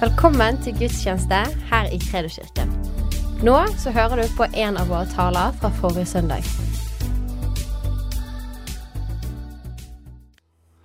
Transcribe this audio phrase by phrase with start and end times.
[0.00, 1.38] Velkommen til gudstjeneste
[1.68, 2.70] her i Kredoskirken.
[3.44, 6.46] Nå så hører du på en av våre taler fra forrige søndag.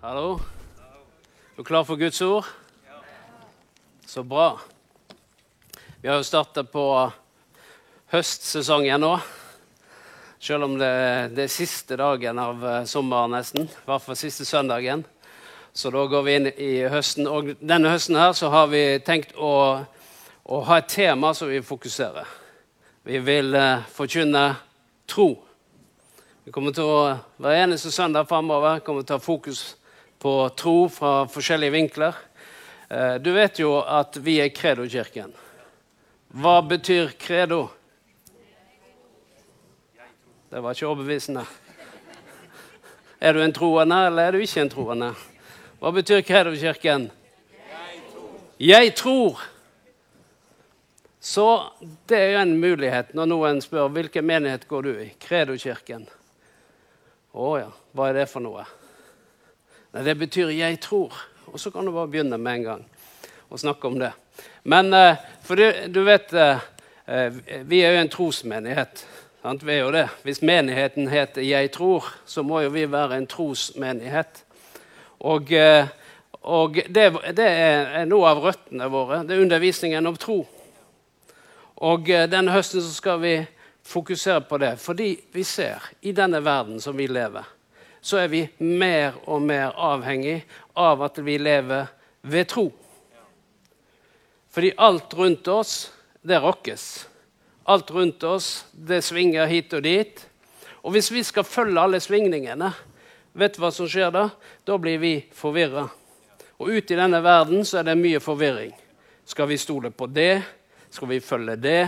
[0.03, 0.33] Hallo?
[0.35, 2.43] Er du klar for Guds ord?
[4.03, 4.59] Så bra.
[6.01, 6.83] Vi har jo startet på
[8.11, 9.15] høstsesongen nå.
[10.43, 10.91] Selv om det,
[11.39, 13.71] det er siste dagen av eh, sommeren nesten.
[13.71, 15.07] I hvert fall siste søndagen.
[15.75, 17.27] Så da går vi inn i høsten.
[17.27, 19.83] Og denne høsten her så har vi tenkt å,
[20.47, 22.29] å ha et tema som vi fokuserer.
[23.03, 24.45] Vi vil uh, forkynne
[25.11, 25.33] tro.
[26.47, 27.01] Vi kommer til å
[27.43, 29.65] hver eneste søndag framover kommer til å ha fokus
[30.23, 32.23] på tro fra forskjellige vinkler.
[32.87, 35.35] Uh, du vet jo at vi er Kredo-kirken.
[36.39, 37.65] Hva betyr credo?
[40.47, 41.43] Det var ikke overbevisende.
[43.19, 45.15] Er du en troende, eller er du ikke en troende?
[45.79, 47.09] Hva betyr Kredo-kirken?
[48.59, 49.41] Jeg tror.
[51.19, 51.47] Så
[52.07, 55.09] det er jo en mulighet når noen spør hvilken menighet går du i.
[55.19, 56.05] Kredo-kirken.
[57.35, 58.63] Å ja, hva er det for noe?
[59.91, 61.11] Nei, Det betyr 'jeg tror'.
[61.47, 62.85] Og så kan du bare begynne med en gang
[63.51, 64.13] å snakke om det.
[64.63, 66.59] Men eh, for du, du vet eh,
[67.05, 69.05] eh, Vi er jo en trosmenighet.
[69.41, 69.63] Sant?
[69.63, 70.09] Vi er jo det.
[70.23, 74.44] Hvis menigheten heter 'Jeg tror', så må jo vi være en trosmenighet.
[75.19, 75.87] Og, eh,
[76.41, 77.05] og det,
[77.37, 79.23] det, er noe av røttene våre.
[79.25, 80.41] Det er undervisningen om tro.
[81.85, 83.35] Og eh, denne høsten så skal vi
[83.85, 87.45] fokusere på det, fordi vi ser i denne verden som vi lever,
[88.01, 90.39] så er vi mer og mer avhengig
[90.73, 91.91] av at vi lever
[92.25, 92.65] ved tro.
[94.55, 95.91] Fordi alt rundt oss,
[96.21, 96.85] det rokkes.
[97.65, 100.21] Alt rundt oss, det svinger hit og dit.
[100.85, 102.71] Og hvis vi skal følge alle svingningene,
[103.35, 104.29] vet du hva som skjer da?
[104.65, 105.85] Da blir vi forvirra.
[106.55, 108.71] Og ute i denne verden så er det mye forvirring.
[109.27, 110.39] Skal vi stole på det?
[110.89, 111.81] Skal vi følge det?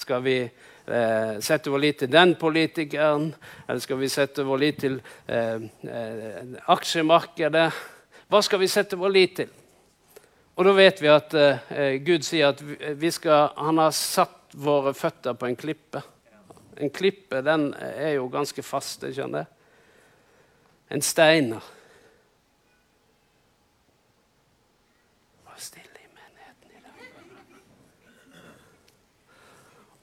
[0.00, 3.28] Skal vi eh, sette vår lit til den politikeren?
[3.66, 4.96] Eller skal vi sette vår lit til
[5.26, 7.66] eh, eh, aksjemarkedet?
[8.30, 9.52] Hva skal vi sette vår lit til?
[10.56, 12.64] Og da vet vi at eh, Gud sier at
[13.12, 16.02] skal, han har satt våre føtter på en klippe.
[16.80, 19.04] En klippe den er jo ganske fast.
[19.04, 19.59] skjønner jeg.
[20.90, 21.62] En steiner.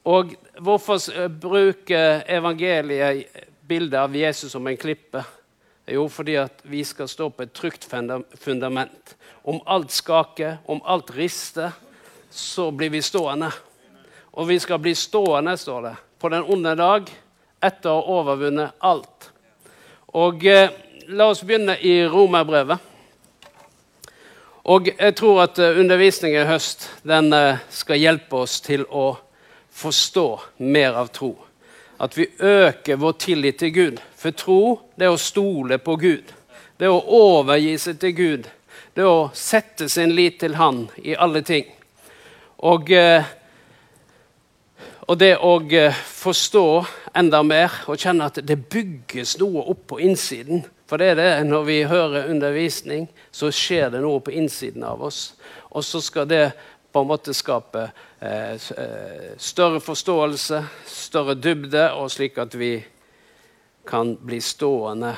[0.07, 0.31] Og
[0.63, 3.27] hvorfor bruker evangeliet
[3.67, 5.23] bildet av Jesus som en klippe?
[5.87, 7.87] Jo, fordi at vi skal stå på et trygt
[8.39, 9.15] fundament.
[9.43, 11.75] Om alt skaker, om alt rister,
[12.31, 13.51] så blir vi stående.
[14.31, 17.11] Og vi skal bli stående, står det, på den onde dag,
[17.63, 19.31] etter å ha overvunnet alt.
[20.15, 20.69] Og eh,
[21.07, 22.79] La oss begynne i Romerbrevet.
[24.67, 29.13] Og jeg tror at eh, undervisningen i høst den eh, skal hjelpe oss til å
[29.71, 30.25] forstå
[30.67, 31.31] mer av tro.
[32.03, 34.01] At vi øker vår tillit til Gud.
[34.19, 34.59] For tro
[34.99, 36.35] det er å stole på Gud.
[36.75, 38.51] Det er å overgi seg til Gud.
[38.91, 41.71] Det er å sette sin lit til Han i alle ting.
[42.67, 43.23] Og, eh,
[45.07, 46.65] og det å eh, forstå
[47.15, 50.65] enda mer og kjenne at det bygges noe opp på innsiden.
[50.87, 55.05] For det er det, når vi hører undervisning, så skjer det noe på innsiden av
[55.07, 55.37] oss.
[55.71, 56.43] Og så skal det
[56.91, 57.85] på en måte skape
[58.19, 62.75] eh, eh, større forståelse, større dybde, og slik at vi
[63.87, 65.13] kan bli stående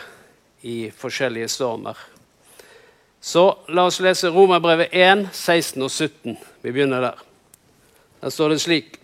[0.70, 1.98] i forskjellige stormer.
[3.22, 6.38] Så la oss lese Romerbrevet 1, 16 og 17.
[6.62, 7.28] Vi begynner der.
[8.22, 8.99] Der står det slik.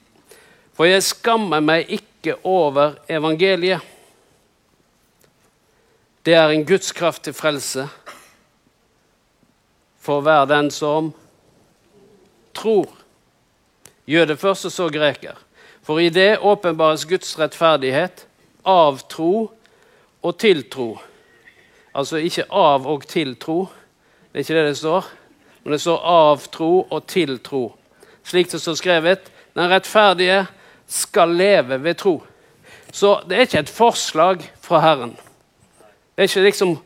[0.75, 3.79] For jeg skammer meg ikke over evangeliet.
[6.25, 7.87] Det er en Guds kraft til frelse
[10.05, 11.13] for hver den som
[12.53, 12.89] tror.
[14.07, 15.37] Jøde først, og så greker.
[15.85, 18.25] For i det åpenbares Guds rettferdighet
[18.65, 19.51] av tro
[20.21, 20.95] og til tro.
[21.95, 23.67] Altså ikke av og til tro.
[24.33, 25.09] Det er ikke det det står.
[25.63, 27.63] Men det står av tro og til tro.
[28.25, 30.43] Slik det står skrevet den rettferdige
[30.87, 32.23] skal leve ved tro.
[32.91, 35.15] Så det er ikke et forslag fra Herren.
[36.15, 36.77] Det er ikke liksom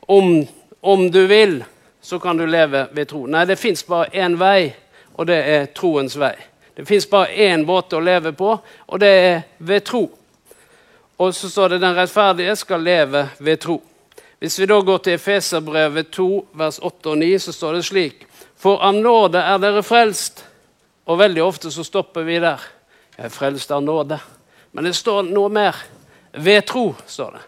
[0.00, 0.46] om,
[0.80, 1.64] om du vil,
[2.00, 3.26] så kan du leve ved tro.
[3.26, 4.72] Nei, det fins bare én vei,
[5.14, 6.34] og det er troens vei.
[6.74, 8.54] Det fins bare én måte å leve på,
[8.86, 10.06] og det er ved tro.
[11.20, 13.80] Og så står det den rettferdige skal leve ved tro.
[14.40, 18.26] Hvis vi da går til Efeserbrevet 2, vers 8 og 9, så står det slik
[18.56, 20.44] For av nåde er dere frelst.
[21.04, 22.60] Og veldig ofte så stopper vi der.
[23.20, 24.16] Jeg er frelst av nåde.
[24.72, 25.76] Men det står noe mer.
[26.32, 27.42] Ved tro, står det.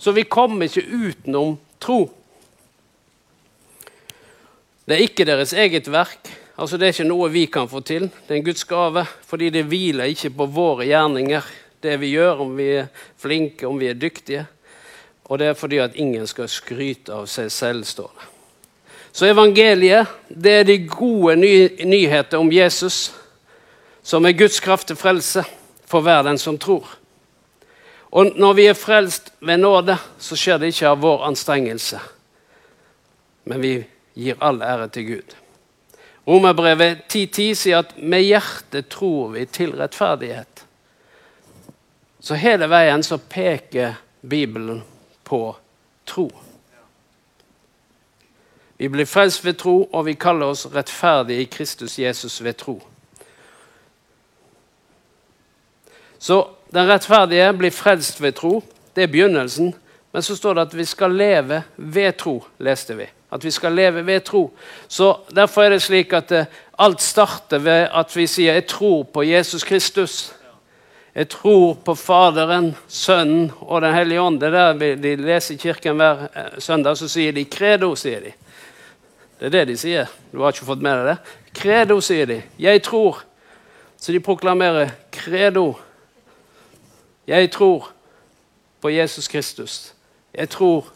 [0.00, 2.06] Så vi kommer ikke utenom tro.
[4.88, 8.08] Det er ikke deres eget verk Altså Det er ikke noe vi kan få til.
[8.08, 9.04] Det er en Guds gave.
[9.30, 11.44] Fordi det hviler ikke på våre gjerninger,
[11.82, 14.46] det vi gjør, om vi er flinke, om vi er dyktige.
[15.30, 18.26] Og det er fordi at ingen skal skryte av seg selv, står det.
[19.12, 21.52] Så evangeliet det er de gode ny
[21.86, 23.12] nyheter om Jesus,
[24.08, 25.42] som er Guds kraft til frelse
[25.84, 26.86] for hver den som tror.
[28.08, 32.00] Og når vi er frelst ved nåde, så skjer det ikke av vår anstrengelse,
[33.44, 33.74] men vi
[34.16, 35.36] gir all ære til Gud.
[36.28, 40.64] Romerbrevet 10.10 sier at med hjertet tror vi til rettferdighet.
[42.20, 44.82] Så hele veien så peker Bibelen
[45.24, 45.42] på
[46.08, 46.30] tro.
[48.80, 52.80] Vi blir frelst ved tro, og vi kaller oss rettferdige i Kristus Jesus ved tro.
[56.18, 58.62] Så den rettferdige blir frelst ved tro.
[58.96, 59.74] Det er begynnelsen.
[60.12, 63.06] Men så står det at vi skal leve ved tro, leste vi.
[63.32, 64.50] At vi skal leve ved tro.
[64.88, 66.46] Så Derfor er det slik at eh,
[66.78, 70.32] alt starter ved at vi sier 'jeg tror på Jesus Kristus'.
[71.14, 74.40] Jeg tror på Faderen, Sønnen og Den hellige ånd.
[74.40, 77.94] Det er der de leser i kirken hver eh, søndag, så sier de 'credo'.
[77.94, 78.32] sier de.
[79.40, 80.06] Det er det de sier.
[80.32, 81.18] Du har ikke fått med deg det?
[81.54, 82.40] Credo, sier de.
[82.58, 83.22] Jeg tror.
[83.98, 85.76] Så de proklamerer credo.
[87.28, 87.90] Jeg tror
[88.80, 89.94] på Jesus Kristus.
[90.34, 90.86] Jeg tror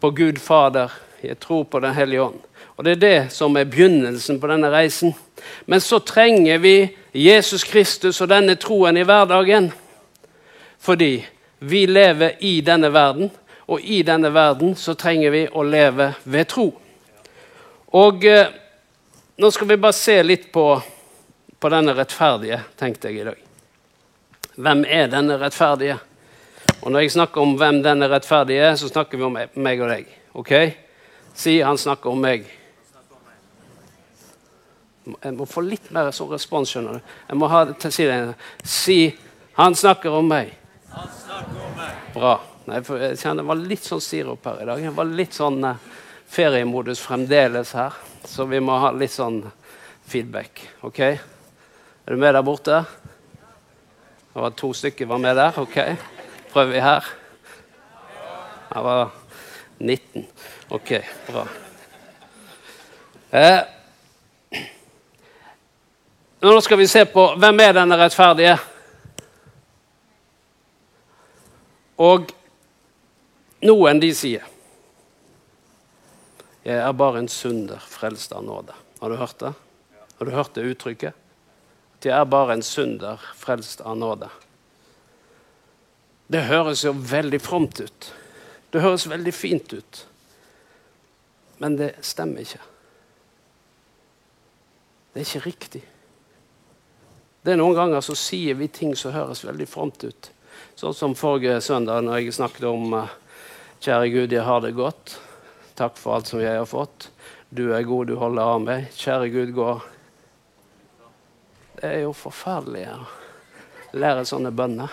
[0.00, 0.88] på Gud Fader.
[1.22, 2.40] Jeg tror på Den hellige ånd.
[2.76, 5.14] Og Det er det som er begynnelsen på denne reisen.
[5.66, 9.72] Men så trenger vi Jesus Kristus og denne troen i hverdagen.
[10.78, 11.26] Fordi
[11.58, 13.30] vi lever i denne verden,
[13.66, 16.70] og i denne verden så trenger vi å leve ved tro.
[17.92, 18.48] Og eh,
[19.36, 20.68] nå skal vi bare se litt på,
[21.60, 23.53] på denne rettferdige, tenkte jeg i dag.
[24.56, 25.98] Hvem er denne rettferdige?
[26.82, 29.88] Og når jeg snakker om hvem denne rettferdige er, så snakker vi om meg og
[29.90, 30.10] deg.
[30.34, 30.52] ok?
[31.34, 32.46] Si han snakker om meg.
[35.04, 36.70] Jeg må få litt mer sånn respons.
[36.70, 37.14] skjønner du.
[37.28, 38.34] Jeg må ha til si det.
[38.62, 39.14] Si
[39.54, 40.50] 'Han snakker om meg'.
[40.90, 42.14] Han snakker om meg.
[42.14, 42.40] Bra.
[42.66, 44.80] Nei, jeg kjenner det var litt sånn sirup her i dag.
[44.80, 45.76] Jeg var litt sånn uh,
[46.26, 47.92] feriemodus fremdeles her,
[48.24, 49.42] så vi må ha litt sånn
[50.08, 50.60] feedback.
[50.82, 50.98] ok?
[51.00, 52.84] Er du med der borte?
[54.34, 55.58] Det var to stykker var med der.
[55.60, 55.76] Ok,
[56.52, 57.04] prøver vi her.
[58.68, 59.10] Det var
[59.78, 60.26] 19.
[60.68, 60.90] Ok,
[61.26, 61.44] bra.
[63.30, 63.60] Eh,
[66.40, 68.58] nå skal vi se på hvem er denne rettferdige.
[72.02, 72.34] Og
[73.62, 74.50] noen de sier
[76.64, 78.74] Jeg er bare en synder frelst av nåde.
[78.98, 79.54] Har du hørt det?
[80.18, 81.23] Har du hørt det uttrykket?
[82.04, 84.28] Jeg er bare en synder frelst av nåde.
[86.28, 88.10] Det høres jo veldig fromt ut.
[88.72, 90.04] Det høres veldig fint ut.
[91.62, 92.62] Men det stemmer ikke.
[95.14, 95.82] Det er ikke riktig.
[97.44, 100.30] Det er Noen ganger så sier vi ting som høres veldig fromt ut.
[100.80, 103.12] Sånn som forrige søndag når jeg snakket om uh,
[103.84, 105.18] Kjære Gud, jeg har det godt.
[105.76, 107.10] Takk for alt som jeg har fått.
[107.54, 108.88] Du er god, du holder av meg.
[108.96, 109.68] Kjære Gud, gå.
[111.84, 113.02] Er jo forferdelig å
[114.00, 114.92] lære sånne bønner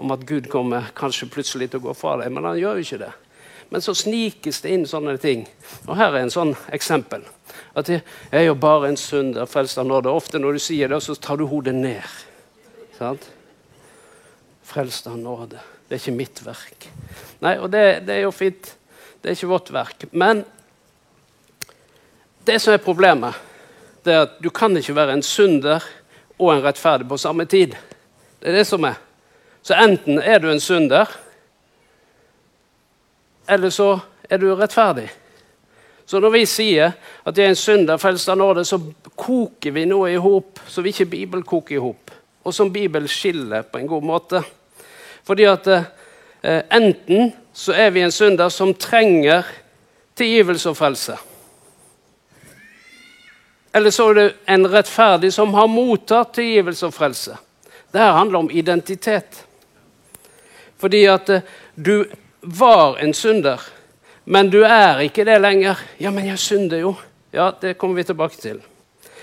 [0.00, 2.86] om at Gud kommer kanskje plutselig til å gå fra deg, men han gjør jo
[2.86, 3.10] ikke det.
[3.72, 5.46] Men så snikes det inn sånne ting.
[5.86, 7.24] Og her er en sånn eksempel.
[7.78, 10.12] At jeg er jo bare en synder frelst av nåde.
[10.12, 12.18] Ofte når du sier det, så tar du hodet ned.
[12.98, 13.24] Sant?
[14.68, 15.62] Frelst av nåde.
[15.88, 16.88] Det er ikke mitt verk.
[17.44, 18.74] Nei, og det, det er jo fint.
[19.22, 20.06] Det er ikke vårt verk.
[20.12, 20.44] Men
[22.44, 23.40] det som er problemet,
[24.04, 25.84] det er at du kan ikke være en synder
[26.38, 27.74] og en rettferdig på samme tid.
[28.40, 28.98] Det er det som er.
[29.62, 31.10] Så enten er du en synder,
[33.48, 33.98] eller så
[34.30, 35.10] er du rettferdig.
[36.06, 36.92] Så når vi sier
[37.24, 38.80] at jeg er en synder frelst av nåde, så
[39.16, 42.10] koker vi noe i hop som ikke Bibelen koker i hop,
[42.42, 44.42] og som Bibelen skiller på en god måte.
[45.24, 49.46] Fordi at eh, enten så er vi en synder som trenger
[50.18, 51.16] tilgivelse og frelse.
[53.72, 57.36] Eller så er det en rettferdig som har mottatt tilgivelse og frelse.
[57.92, 59.44] Dette handler om identitet.
[60.80, 62.04] Fordi at eh, du
[62.40, 63.60] var en synder,
[64.24, 65.80] men du er ikke det lenger.
[65.98, 66.94] Ja, men jeg synder jo.
[67.32, 68.60] Ja, det kommer vi tilbake til.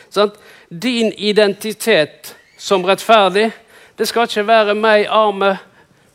[0.09, 0.31] Sånn?
[0.69, 3.49] Din identitet som rettferdig,
[3.97, 5.57] det skal ikke være meg, arme,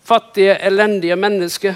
[0.05, 1.75] fattige, elendige menneske.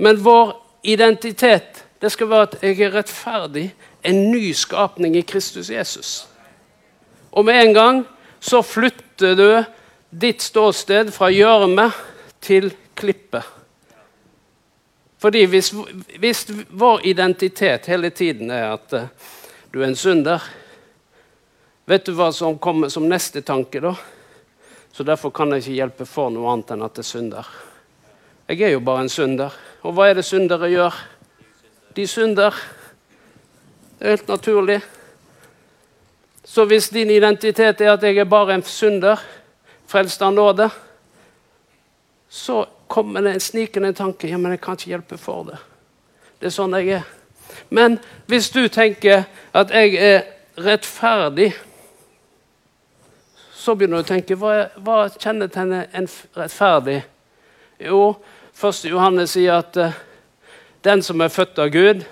[0.00, 3.66] Men vår identitet, det skal være at jeg er rettferdig,
[4.02, 6.28] en ny skapning i Kristus Jesus.
[7.30, 8.04] Og med en gang
[8.40, 9.48] så flytter du
[10.10, 11.90] ditt ståsted fra gjørme
[12.40, 13.44] til klippet.
[15.20, 15.74] Fordi hvis,
[16.18, 19.08] hvis, vår identitet hele tiden er at uh,
[19.72, 20.40] du er en synder,
[21.90, 23.96] Vet du hva som kommer som neste tanke, da?
[24.94, 27.48] Så derfor kan jeg ikke hjelpe for noe annet enn at det er synder.
[28.46, 29.56] Jeg er jo bare en synder.
[29.82, 30.94] Og hva er det syndere gjør?
[31.96, 32.54] De synder.
[34.00, 34.80] Helt naturlig.
[36.44, 39.20] Så hvis din identitet er at jeg er bare en synder,
[39.86, 40.70] frelst av nåde,
[42.28, 45.58] så kommer det en snikende tanke ja, men jeg kan ikke hjelpe for det.
[46.40, 47.08] Det er sånn jeg er.
[47.68, 47.98] Men
[48.30, 50.22] hvis du tenker at jeg er
[50.56, 51.50] rettferdig,
[53.52, 57.02] så begynner du å tenke hva, hva kjennetegner en rettferdig?
[57.82, 58.14] Jo,
[58.56, 58.86] 1.
[58.88, 59.98] Johannes sier at uh,
[60.86, 62.06] den som er født av Gud,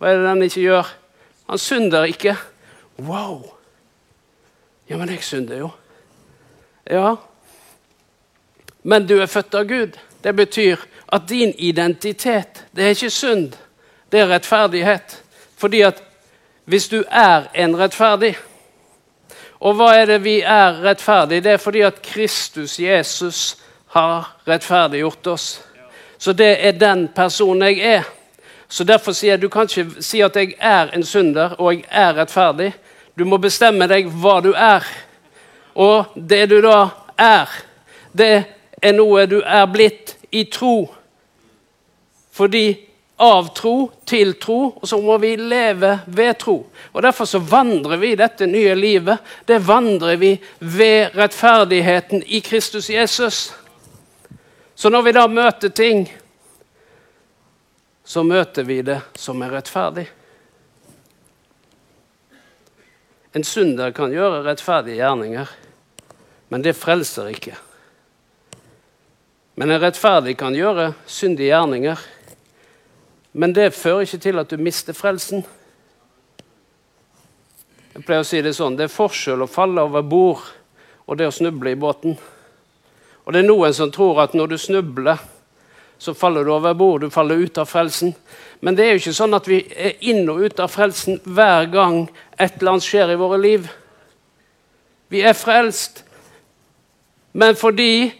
[0.00, 0.92] hva er det den ikke gjør?
[1.50, 2.32] Han synder ikke.
[3.04, 3.42] Wow!
[4.88, 5.68] Ja, men jeg synder jo.
[6.90, 7.16] Ja,
[8.82, 9.98] men du er født av Gud.
[10.24, 10.80] Det betyr
[11.12, 13.52] at din identitet det er ikke synd,
[14.12, 15.22] det er rettferdighet.
[15.56, 16.02] Fordi at
[16.64, 18.36] hvis du er en rettferdig
[19.60, 21.42] Og hva er det vi er rettferdig?
[21.44, 23.58] Det er fordi at Kristus, Jesus,
[23.92, 25.60] har rettferdiggjort oss.
[26.18, 28.08] Så det er den personen jeg er.
[28.70, 31.84] Så Derfor sier jeg du kan ikke si at jeg er en synder og jeg
[31.90, 32.70] er rettferdig.
[33.18, 34.86] Du må bestemme deg hva du er.
[35.74, 36.86] Og det du da
[37.18, 37.50] er,
[38.12, 38.34] det
[38.82, 40.86] er noe du er blitt i tro.
[42.30, 42.64] Fordi
[43.20, 46.56] av tro til tro, og så må vi leve ved tro.
[46.92, 49.18] Og Derfor så vandrer vi dette nye livet.
[49.44, 53.50] Det vandrer vi ved rettferdigheten i Kristus Jesus.
[54.74, 56.06] Så når vi da møter ting,
[58.10, 60.08] så møter vi det som er rettferdig.
[63.38, 65.52] En synder kan gjøre rettferdige gjerninger,
[66.50, 67.54] men det frelser ikke.
[69.54, 72.02] Men en rettferdig kan gjøre syndige gjerninger.
[73.30, 75.46] Men det fører ikke til at du mister frelsen.
[77.94, 80.48] Jeg pleier å si Det sånn, det er forskjell å falle over bord
[81.06, 82.18] og det å snuble i båten.
[83.22, 85.22] Og Det er noen som tror at når du snubler,
[86.00, 88.14] så faller du over bord, du faller ut av frelsen.
[88.64, 91.68] Men det er jo ikke sånn at vi er inn og ut av frelsen hver
[91.68, 92.06] gang
[92.38, 93.66] et eller annet skjer i våre liv.
[95.12, 96.04] Vi er frelst,
[97.36, 98.12] men fordi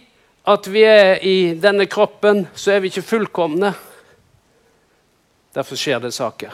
[0.51, 3.73] at vi er i denne kroppen, så er vi ikke fullkomne.
[5.57, 6.53] Derfor skjer det saker.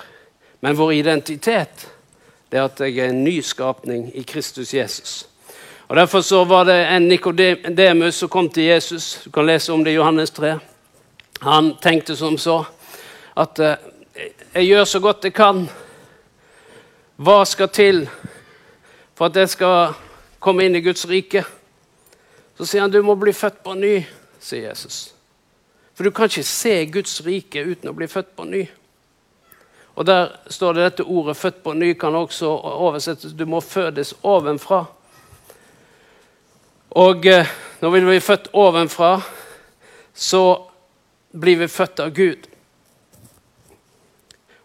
[0.63, 1.89] Men vår identitet
[2.51, 5.25] det er at jeg er en nyskapning i Kristus Jesus.
[5.91, 9.21] Og Derfor så var det en Nikodemus som kom til Jesus.
[9.25, 10.57] Du kan lese om det i Johannes 3.
[11.41, 12.65] Han tenkte som så
[13.37, 13.77] at eh,
[14.55, 15.67] jeg gjør så godt jeg kan.
[17.17, 18.07] Hva skal til
[19.17, 19.95] for at jeg skal
[20.41, 21.45] komme inn i Guds rike?
[22.57, 23.99] Så sier han du må bli født på ny,
[24.41, 25.13] sier Jesus.
[25.97, 28.65] For du kan ikke se Guds rike uten å bli født på ny.
[29.97, 34.15] Og Der står det dette ordet 'født på ny' kan også oversettes 'du må fødes
[34.23, 34.85] ovenfra'.
[36.91, 37.47] Og eh,
[37.81, 39.21] når vi blir født ovenfra,
[40.15, 40.69] så
[41.37, 42.49] blir vi født av Gud.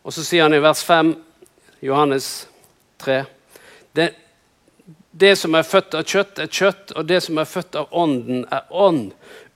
[0.02, 1.14] Og så sier han i vers 5,
[1.86, 2.32] Johannes
[3.04, 3.22] 3
[3.92, 4.14] det,
[5.12, 8.46] det som er født av kjøtt, er kjøtt, og det som er født av ånden,
[8.48, 9.12] er ånd.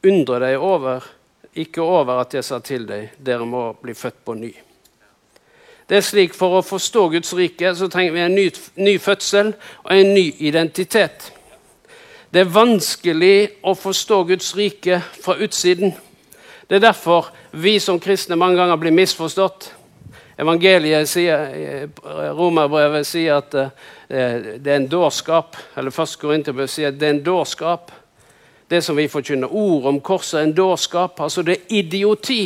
[0.06, 1.06] Undre deg over,
[1.56, 4.52] ikke over at jeg sa til deg, dere må bli født på ny.
[5.86, 8.46] Det er slik For å forstå Guds rike så trenger vi en ny,
[8.82, 9.54] ny fødsel
[9.84, 11.30] og en ny identitet.
[12.34, 15.94] Det er vanskelig å forstå Guds rike fra utsiden.
[16.68, 19.70] Det er derfor vi som kristne mange ganger blir misforstått.
[20.38, 21.86] Evangeliet sier,
[22.36, 25.56] Romerbrevet sier at eh, det er en dårskap.
[25.78, 27.94] Eller først Korinterbrevet sier at det er en dårskap.
[28.68, 31.22] Det som vi forkynner ord om korset, er en dårskap.
[31.22, 32.42] Altså det er idioti.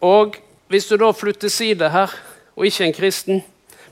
[0.00, 0.40] Og
[0.72, 2.12] hvis du da flytter side her,
[2.56, 3.44] og ikke en kristen,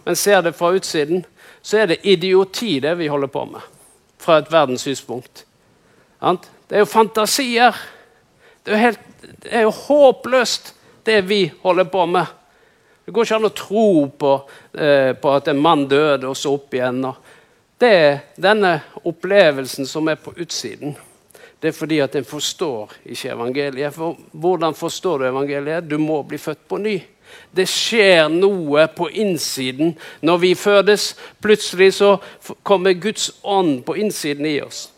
[0.05, 1.25] men ser det fra utsiden,
[1.63, 3.61] så er det idioti, det vi holder på med,
[4.19, 5.45] fra et verdenssynspunkt.
[6.21, 7.77] Det er jo fantasier.
[8.65, 9.01] Det er, helt,
[9.45, 12.27] det er jo håpløst, det vi holder på med.
[13.05, 14.31] Det går ikke an å tro på,
[14.73, 17.05] eh, på at en mann døde og så opp igjen.
[17.79, 20.97] det er denne opplevelsen som er på utsiden.
[21.61, 23.95] Det er fordi at en forstår ikke evangeliet.
[23.95, 25.89] For hvordan forstår du evangeliet?
[25.89, 27.03] Du må bli født på ny.
[27.51, 31.15] Det skjer noe på innsiden når vi fødes.
[31.43, 32.17] Plutselig så
[32.63, 34.91] kommer Guds ånd på innsiden i oss.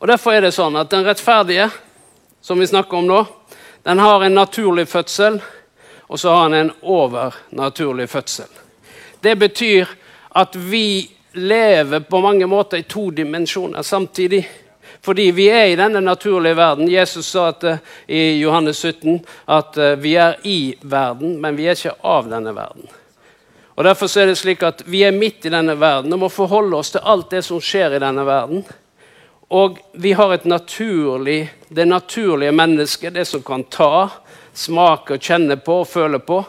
[0.00, 1.70] Og Derfor er det sånn at den rettferdige
[2.48, 3.26] som vi snakker om nå,
[3.82, 5.34] den har en naturlig fødsel,
[6.00, 8.46] og så har den en overnaturlig fødsel.
[9.20, 9.90] Det betyr
[10.30, 14.48] at vi lever på mange måter i to dimensjoner samtidig.
[15.04, 16.88] Fordi vi er i denne naturlige verden.
[16.88, 17.76] Jesus sa at, uh,
[18.06, 22.56] i Johannes 17 at uh, vi er i verden, men vi er ikke av denne
[22.56, 22.88] verden.
[23.76, 26.80] Og Derfor er det slik at vi er midt i denne verden og må forholde
[26.80, 28.64] oss til alt det som skjer i denne verden.
[29.48, 34.08] Og vi har et naturlig, det naturlige mennesket, det som kan ta,
[34.52, 36.42] smake, og kjenne på og føle på.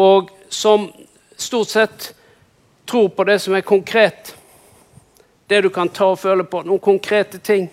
[0.00, 0.88] Og som
[1.36, 2.12] stort sett
[2.88, 4.32] tror på det som er konkret.
[5.46, 6.62] Det du kan ta og føle på.
[6.64, 7.68] Noen konkrete ting.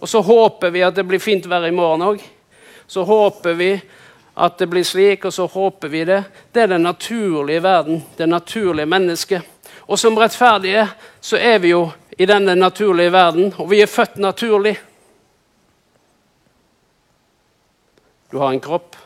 [0.00, 2.20] Og så håper vi at det blir fint vær i morgen òg.
[2.86, 3.70] Så håper vi
[4.40, 6.22] at det blir slik, og så håper vi det.
[6.52, 9.42] Det er den naturlige verden, det naturlige mennesket.
[9.88, 10.86] Og som rettferdige
[11.20, 14.76] så er vi jo i denne naturlige verden, og vi er født naturlig.
[18.30, 18.96] Du har en kropp.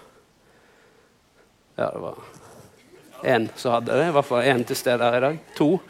[1.77, 2.15] Ja, det var
[3.25, 4.09] én som hadde det.
[4.09, 5.39] I hvert fall én til stede her i dag.
[5.57, 5.81] To.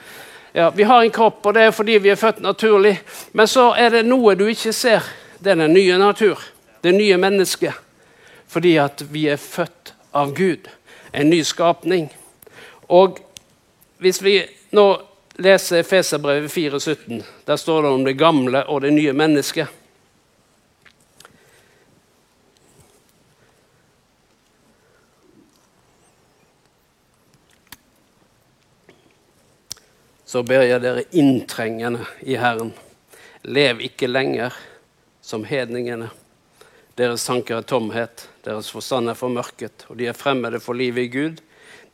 [0.53, 3.01] Ja, Vi har en kropp, og det er fordi vi er født naturlig.
[3.33, 5.03] Men så er det noe du ikke ser.
[5.39, 6.39] Det er den nye natur.
[6.83, 7.75] Det nye mennesket.
[8.47, 10.69] Fordi at vi er født av Gud.
[11.13, 12.13] En ny skapning.
[12.89, 13.19] Og
[13.99, 14.87] hvis vi nå
[15.37, 19.69] leser Feserbrevet 4,17, der står det om det gamle og det nye mennesket.
[30.25, 32.73] Så ber jeg dere inntrengende i Herren.
[33.47, 34.55] Lev ikke lenger
[35.23, 36.09] som hedningene.
[36.99, 41.13] Deres tanker er tomhet, deres forstand er formørket, og de er fremmede for livet i
[41.13, 41.39] Gud.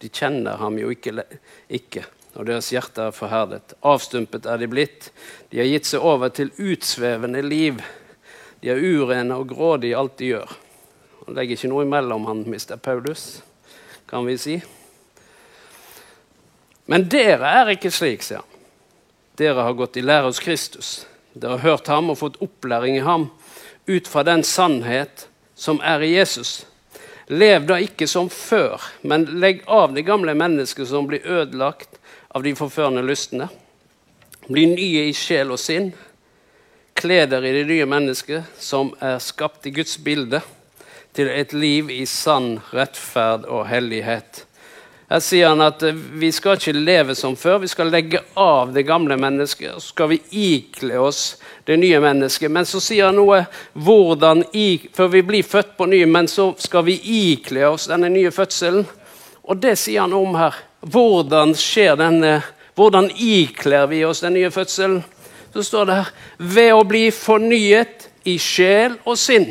[0.01, 1.21] De kjenner ham jo ikke,
[1.69, 2.07] ikke,
[2.37, 3.75] og deres hjerte er forherdet.
[3.83, 5.11] Avstumpet er de blitt.
[5.51, 7.81] De har gitt seg over til utsvevende liv.
[8.63, 10.53] De er urene og grådige i alt de gjør.
[11.25, 12.77] Han legger ikke noe imellom han, Mr.
[12.83, 13.43] Paulus,
[14.11, 14.57] kan vi si.
[16.91, 18.47] Men dere er ikke slik, sier han.
[19.41, 20.89] Dere har gått i lære hos Kristus.
[21.33, 23.29] Dere har hørt ham og fått opplæring i ham
[23.89, 26.65] ut fra den sannhet som er i Jesus.
[27.31, 32.00] Lev da ikke som før, men legg av det gamle mennesket som blir ødelagt
[32.31, 33.49] av de forførende lystne.
[34.47, 35.91] Bli nye i sjel og sinn.
[37.01, 40.43] Kle dere i det nye mennesket som er skapt i Guds bilde,
[41.17, 44.45] til et liv i sann rettferd og hellighet.
[45.11, 47.59] Her sier han at eh, vi skal ikke leve som før.
[47.65, 49.73] Vi skal legge av det gamle mennesket.
[49.75, 52.47] Så skal vi ikle oss det nye mennesket.
[52.47, 53.41] Men så sier han noe
[53.75, 54.45] hvordan
[54.95, 58.87] Før vi blir født på ny, men så skal vi ikle oss denne nye fødselen.
[59.51, 60.55] Og det sier han om her.
[60.81, 62.41] Hvordan skjer denne
[62.79, 65.03] Hvordan ikler vi oss den nye fødselen?
[65.53, 66.13] Så står det her
[66.55, 69.51] ved å bli fornyet i sjel og sinn.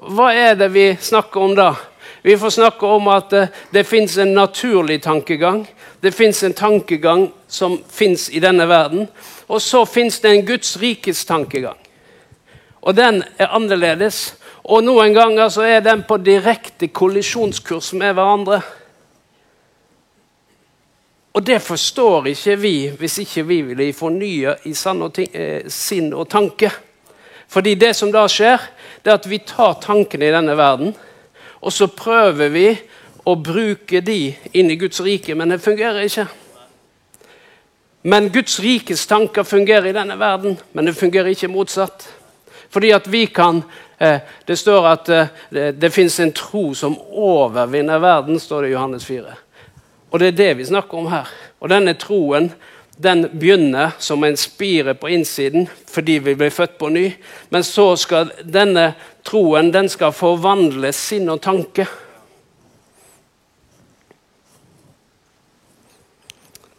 [0.00, 1.74] Hva er det vi snakker om da?
[2.22, 3.42] Vi får snakke om at det,
[3.74, 5.66] det fins en naturlig tankegang.
[6.00, 9.04] Det fins en tankegang som fins i denne verden.
[9.50, 11.76] Og så fins det en Guds rikes tankegang.
[12.80, 14.30] Og den er annerledes.
[14.64, 18.62] Og noen ganger så er den på direkte kollisjonskurs med hverandre.
[21.34, 26.28] Og det forstår ikke vi hvis ikke vi vil fornye i og eh, sinn og
[26.28, 26.70] tanke.
[27.48, 28.58] Fordi det som da skjer,
[29.02, 30.94] det er at vi tar tankene i denne verden
[31.60, 32.68] og så prøver vi
[33.28, 36.26] å bruke de inn i Guds rike, men det fungerer ikke.
[38.08, 42.06] Men Guds rikes tanker fungerer i denne verden, men det fungerer ikke motsatt.
[42.72, 43.62] Fordi at vi kan
[43.98, 48.68] eh, Det står at eh, det, det fins en tro som overvinner verden, står det
[48.70, 49.34] i Johannes 4.
[50.10, 51.30] Og det er det vi snakker om her.
[51.60, 52.50] Og denne troen
[53.00, 57.06] den begynner som en spire på innsiden fordi vi blir født på ny.
[57.48, 58.92] Men så skal denne
[59.24, 61.86] troen den skal forvandle sinn og tanke.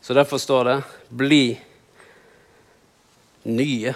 [0.02, 1.60] Så derfor står det 'bli
[3.44, 3.94] nye'.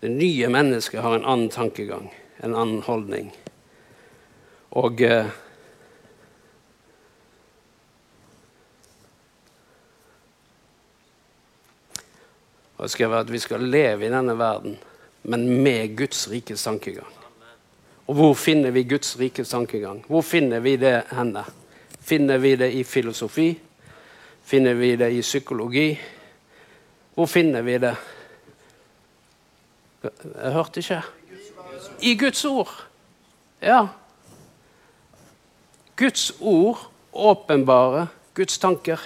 [0.00, 3.32] Det nye mennesket har en annen tankegang, en annen holdning.
[4.70, 5.00] Og
[12.82, 14.74] og skrevet at vi skal leve i denne verden,
[15.22, 17.06] men med Guds rikes tankegang.
[18.10, 20.00] Og hvor finner vi Guds rikes tankegang?
[20.08, 21.44] Hvor finner vi det henne?
[22.00, 23.52] Finner vi det i filosofi?
[24.44, 25.86] Finner vi det i psykologi?
[27.14, 27.94] Hvor finner vi det?
[30.02, 31.02] Jeg hørte ikke.
[32.02, 32.74] I Guds ord.
[33.62, 33.86] Ja.
[35.96, 38.98] Guds ord åpenbare Guds tanker.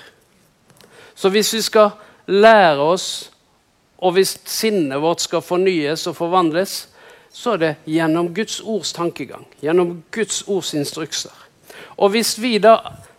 [1.14, 1.90] Så hvis vi skal
[2.26, 3.35] lære oss
[3.98, 6.86] og hvis sinnet vårt skal fornyes og forvandles,
[7.32, 11.32] så er det gjennom Guds ords tankegang, gjennom Guds ords instrukser.
[11.96, 12.78] Og hvis vi da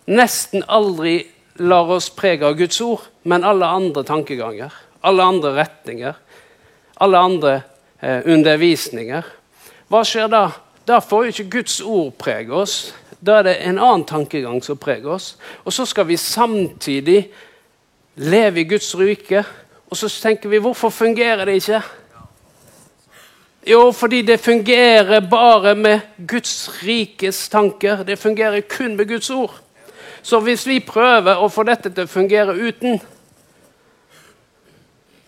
[0.09, 1.19] nesten aldri
[1.61, 4.73] lar oss prege av Guds ord, men alle andre tankeganger,
[5.05, 6.15] alle andre retninger,
[7.01, 7.53] alle andre
[8.01, 9.25] eh, undervisninger,
[9.87, 10.47] hva skjer da?
[10.87, 12.77] Da får jo ikke Guds ord prege oss.
[13.19, 15.35] Da er det en annen tankegang som preger oss.
[15.65, 17.27] Og så skal vi samtidig
[18.15, 19.43] leve i Guds rike.
[19.87, 21.81] Og så tenker vi hvorfor fungerer det ikke?
[23.67, 28.03] Jo, fordi det fungerer bare med Guds rikes tanker.
[28.03, 29.59] Det fungerer kun med Guds ord.
[30.21, 32.99] Så hvis vi prøver å få dette til å fungere uten,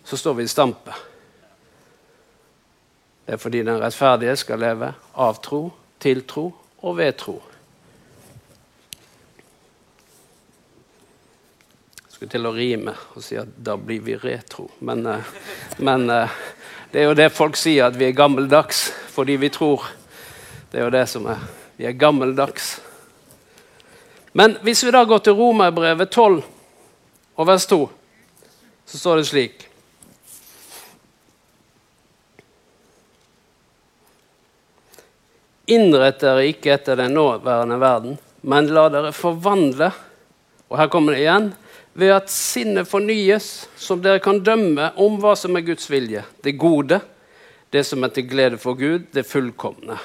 [0.03, 0.95] så står vi i stampe.
[3.25, 5.69] Det er fordi den rettferdige skal leve av tro,
[5.99, 6.47] til tro
[6.81, 7.35] og ved tro.
[12.19, 15.27] Skulle til å rime og si at da blir vi retro, men, eh,
[15.79, 16.33] men eh,
[16.91, 19.85] det er jo det folk sier, at vi er gammeldags fordi vi tror.
[20.67, 21.45] Det er jo det som er.
[21.77, 22.81] Vi er gammeldags.
[24.35, 26.41] Men hvis vi da går til Romerbrevet 12
[27.39, 27.79] og vers 2,
[28.89, 29.65] så står det slik
[35.71, 39.91] Innrett dere ikke etter den nåværende verden, men la dere forvandle.
[40.67, 41.51] Og her kommer det igjen
[41.93, 46.23] ved at sinnet fornyes, som dere kan dømme om hva som er Guds vilje.
[46.43, 47.01] Det gode,
[47.73, 49.97] det som er til glede for Gud, det fullkomne.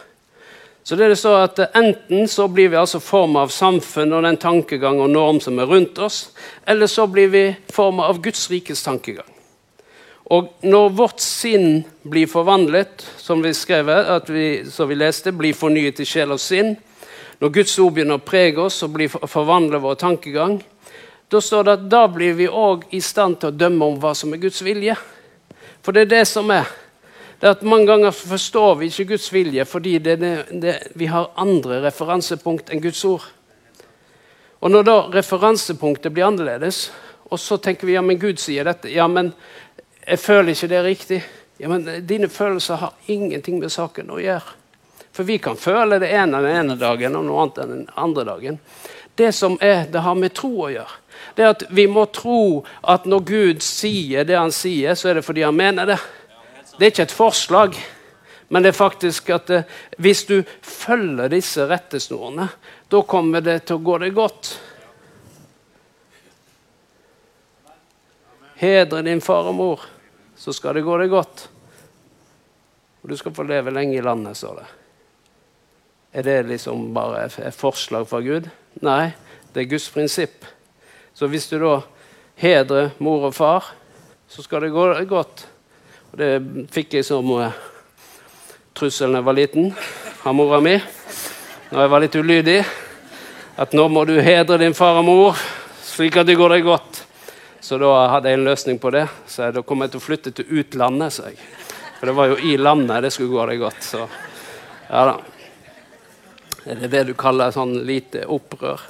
[0.85, 4.37] Så det er så at Enten så blir vi altså forma av samfunn og den
[4.37, 6.27] tankegang og norm som er rundt oss,
[6.67, 9.31] eller så blir vi forma av Guds rikes tankegang.
[10.33, 15.57] Og når vårt sinn blir forvandlet, som vi skrev, at vi, som vi leste, blir
[15.57, 16.75] fornyet i sjel og sinn,
[17.41, 20.59] når Guds ord begynner å prege oss og forvandler forvandle vår tankegang,
[21.29, 24.13] da står det at da blir vi òg i stand til å dømme om hva
[24.17, 24.97] som er Guds vilje.
[25.85, 26.69] For det er det som er.
[27.41, 30.17] Det er at Mange ganger forstår vi ikke Guds vilje fordi det,
[30.51, 33.27] det, vi har andre referansepunkt enn Guds ord.
[34.65, 36.87] Og Når da referansepunktet blir annerledes,
[37.29, 39.33] og så tenker vi ja, men Gud sier dette Ja, men
[40.05, 41.23] jeg føler ikke det er riktig.
[41.59, 44.57] Ja, men Dine følelser har ingenting med saken å gjøre.
[45.15, 48.59] For vi kan føle det ene den ene dagen og noe annet den andre dagen.
[49.15, 51.04] Det som er, det har med tro å gjøre
[51.35, 55.19] det er at vi må tro at når Gud sier det han sier, så er
[55.19, 55.99] det fordi han mener det.
[56.79, 57.79] Det er ikke et forslag,
[58.49, 59.67] men det er faktisk at eh,
[59.99, 62.49] hvis du følger disse rettesnorene,
[62.91, 64.53] da kommer det til å gå deg godt.
[68.61, 69.85] Hedre din far og mor,
[70.39, 71.49] så skal det gå deg godt.
[73.03, 74.69] Og du skal få leve lenge i landet, står det.
[76.15, 78.47] Er det liksom bare et forslag fra Gud?
[78.87, 79.11] Nei,
[79.53, 80.47] det er Guds prinsipp.
[81.15, 81.77] Så hvis du da
[82.43, 83.73] hedrer mor og far,
[84.29, 85.47] så skal det gå godt.
[86.13, 86.31] Og det
[86.75, 87.55] fikk jeg som uh,
[88.75, 89.71] trussel da jeg var liten
[90.25, 90.75] av mora mi
[91.71, 92.59] når jeg var litt ulydig.
[93.59, 95.39] At nå må du hedre din far og mor
[95.85, 97.05] slik at det går deg godt.
[97.63, 99.07] Så da hadde jeg en løsning på det.
[99.31, 101.15] Så da kom jeg til å flytte til utlandet.
[101.15, 101.39] Så jeg.
[102.01, 103.87] For det var jo i landet det skulle gå deg godt.
[103.87, 104.03] Så
[104.91, 105.15] ja da.
[106.65, 108.81] Det Er det du kaller sånn lite opprør?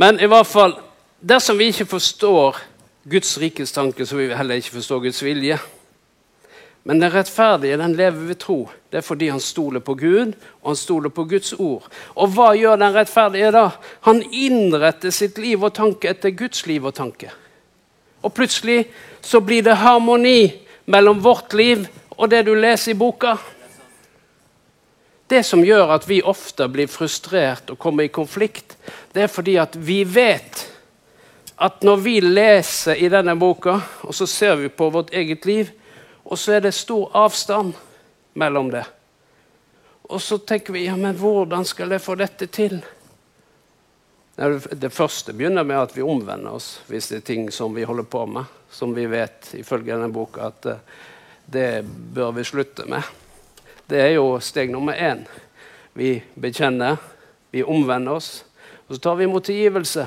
[0.00, 0.78] Men i hvert fall,
[1.20, 2.56] dersom vi ikke forstår
[3.10, 5.58] Guds rikes tanke, så vil vi heller ikke forstå Guds vilje.
[6.88, 8.70] Men den rettferdige den lever ved tro.
[8.90, 10.32] Det er fordi han stoler på Gud
[10.62, 11.84] og han stoler på Guds ord.
[12.16, 13.66] Og hva gjør den rettferdige da?
[14.08, 17.28] Han innretter sitt liv og tanke etter Guds liv og tanke.
[18.24, 18.86] Og plutselig
[19.20, 20.48] så blir det harmoni
[20.88, 21.84] mellom vårt liv
[22.16, 23.36] og det du leser i boka.
[25.30, 28.74] Det som gjør at vi ofte blir frustrert og kommer i konflikt,
[29.14, 30.64] det er fordi at vi vet
[31.60, 35.70] at når vi leser i denne boka, og så ser vi på vårt eget liv,
[36.24, 37.76] og så er det stor avstand
[38.40, 38.86] mellom det.
[40.10, 42.80] Og så tenker vi ja, men hvordan skal jeg få dette til?
[44.34, 48.08] Det første begynner med at vi omvender oss hvis det er ting som vi holder
[48.08, 50.84] på med, som vi vet ifølge denne boka at eh,
[51.50, 53.04] det bør vi slutte med.
[53.90, 55.24] Det er jo steg nummer én.
[55.98, 57.00] Vi bekjenner,
[57.50, 58.44] vi omvender oss,
[58.86, 60.04] og så tar vi imot tilgivelse.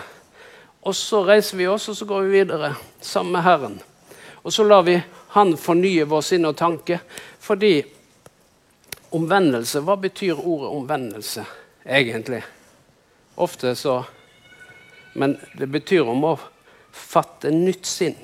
[0.88, 2.70] Og så reiser vi oss, og så går vi videre
[3.04, 3.76] sammen med Herren.
[4.44, 5.02] Og så lar vi
[5.34, 7.00] Han fornye vår sinn og tanke.
[7.40, 7.84] Fordi
[9.12, 11.46] omvendelse Hva betyr ordet omvendelse
[11.84, 12.44] egentlig?
[13.36, 14.04] Ofte så
[15.14, 16.38] Men det betyr om å
[16.92, 18.16] fatte nytt sinn.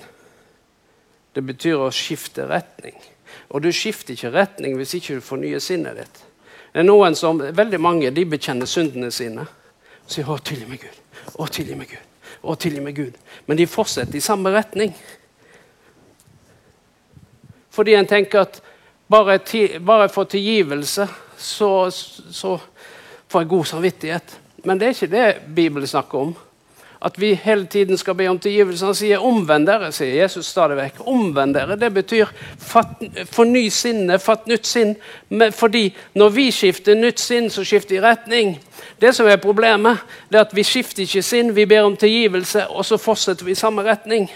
[1.33, 2.95] Det betyr å skifte retning.
[3.49, 6.21] Og du skifter ikke retning hvis ikke du fornyer sinnet ditt.
[6.73, 9.47] Det er noen som, Veldig mange de bekjenner syndene sine
[10.09, 11.35] og sier 'Å, tilgi meg, Gud'.
[11.37, 12.05] Å, tilgi meg, Gud.
[12.41, 13.17] Å, tilgi meg, Gud.
[13.45, 14.93] Men de fortsetter i samme retning.
[17.69, 18.61] Fordi en tenker at
[19.09, 19.37] bare,
[19.79, 21.07] bare for tilgivelse,
[21.37, 22.57] så, så
[23.29, 24.39] får jeg god samvittighet.
[24.65, 26.35] Men det er ikke det Bibelen snakker om.
[27.01, 28.85] At vi hele tiden skal be om tilgivelse.
[28.85, 30.93] Han sier 'omvend dere', sier Jesus stadig vekk.
[31.07, 32.25] Omvend dere, det betyr
[33.31, 34.95] forny sinnet, fatt nytt sinn.
[35.29, 38.59] Men fordi når vi skifter nytt sinn, så skifter vi retning.
[39.01, 39.97] Det som er problemet,
[40.29, 43.51] det er at vi skifter ikke sinn, vi ber om tilgivelse, og så fortsetter vi
[43.51, 44.29] i samme retning.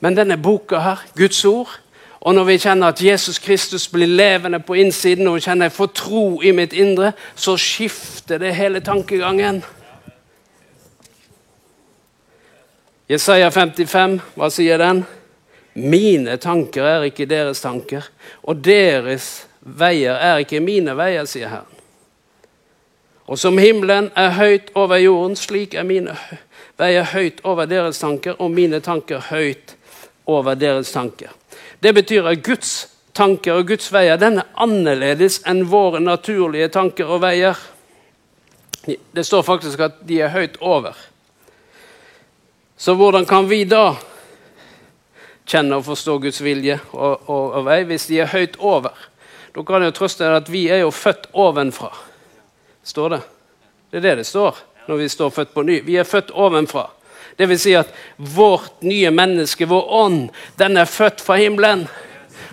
[0.00, 1.80] Men denne boka her, Guds ord,
[2.20, 5.72] og når vi kjenner at Jesus Kristus blir levende på innsiden, og vi kjenner jeg
[5.72, 9.64] får tro i mitt indre, så skifter det hele tankegangen.
[13.08, 15.02] Jesaja 55, hva sier den?
[15.74, 18.06] Mine tanker er ikke deres tanker,
[18.40, 21.70] og deres veier er ikke mine veier, sier Herren.
[23.28, 26.16] Og som himmelen er høyt over jorden, slik er mine
[26.80, 29.76] veier høyt over deres tanker, og mine tanker høyt
[30.24, 31.32] over deres tanker.
[31.80, 32.74] Det betyr at Guds
[33.14, 37.58] tanker og Guds veier den er annerledes enn våre naturlige tanker og veier.
[38.84, 40.96] Det står faktisk at de er høyt over.
[42.76, 43.94] Så hvordan kan vi da
[45.46, 48.94] kjenne og forstå Guds vilje og, og, og vei hvis de er høyt over?
[49.54, 51.92] Da kan jeg trøste deg at vi er jo født ovenfra.
[52.84, 53.20] Står det?
[53.90, 55.78] Det er det det står når vi står født på ny.
[55.84, 56.88] Vi er født ovenfra.
[57.36, 60.18] Det vil si at vårt nye menneske, vår ånd,
[60.58, 61.86] den er født fra himmelen.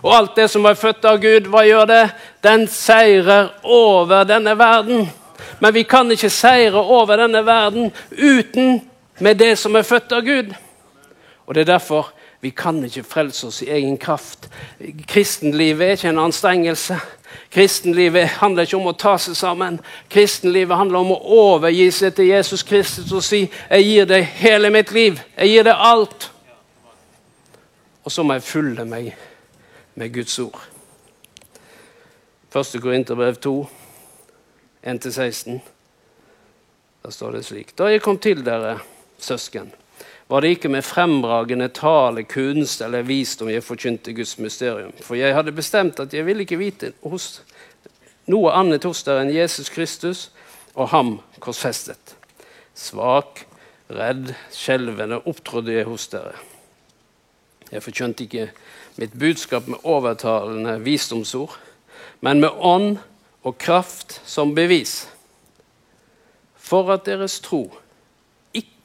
[0.02, 2.06] Og alt det som er født av Gud, hva gjør det?
[2.42, 5.10] Den seirer over denne verden.
[5.60, 8.80] Men vi kan ikke seire over denne verden uten
[9.22, 10.54] med det som er født av Gud.
[11.46, 14.50] Og Det er derfor vi kan ikke frelse oss i egen kraft.
[15.08, 16.98] Kristenlivet er ikke en anstrengelse.
[17.52, 19.78] Kristenlivet handler ikke om å ta seg sammen.
[20.10, 24.70] Kristenlivet handler om å overgi seg til Jesus Kristus og si 'Jeg gir deg hele
[24.70, 25.20] mitt liv.
[25.38, 26.32] Jeg gir deg alt.'
[28.04, 29.16] Og så må jeg fylle meg
[29.96, 30.62] med Guds ord.
[32.56, 32.82] 1.
[32.82, 33.70] Korinterbrev 2,
[34.84, 35.62] 1-16.
[37.04, 38.80] Der står det slik.: Da jeg kom til dere
[39.24, 39.72] søsken,
[40.32, 44.94] var det ikke med fremragende tale, kunst eller visdom jeg forkynte Guds mysterium.
[45.04, 47.42] For jeg hadde bestemt at jeg ville ikke vite hos
[48.32, 50.30] noe annet hos dere enn Jesus Kristus
[50.72, 52.16] og ham korsfestet.
[52.78, 53.44] Svak,
[53.92, 56.38] redd, skjelvende opptrådte jeg hos dere.
[57.72, 58.50] Jeg forkynte ikke
[59.00, 61.58] mitt budskap med overtalende visdomsord,
[62.22, 62.98] men med ånd
[63.44, 65.10] og kraft som bevis,
[66.56, 67.66] for at deres tro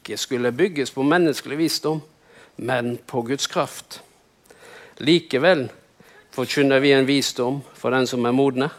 [0.06, 2.00] ikke skulle bygges på menneskelig visdom,
[2.56, 4.02] men på Guds kraft.
[4.98, 5.66] Likevel
[6.30, 8.70] forkynner vi en visdom for den som er modne,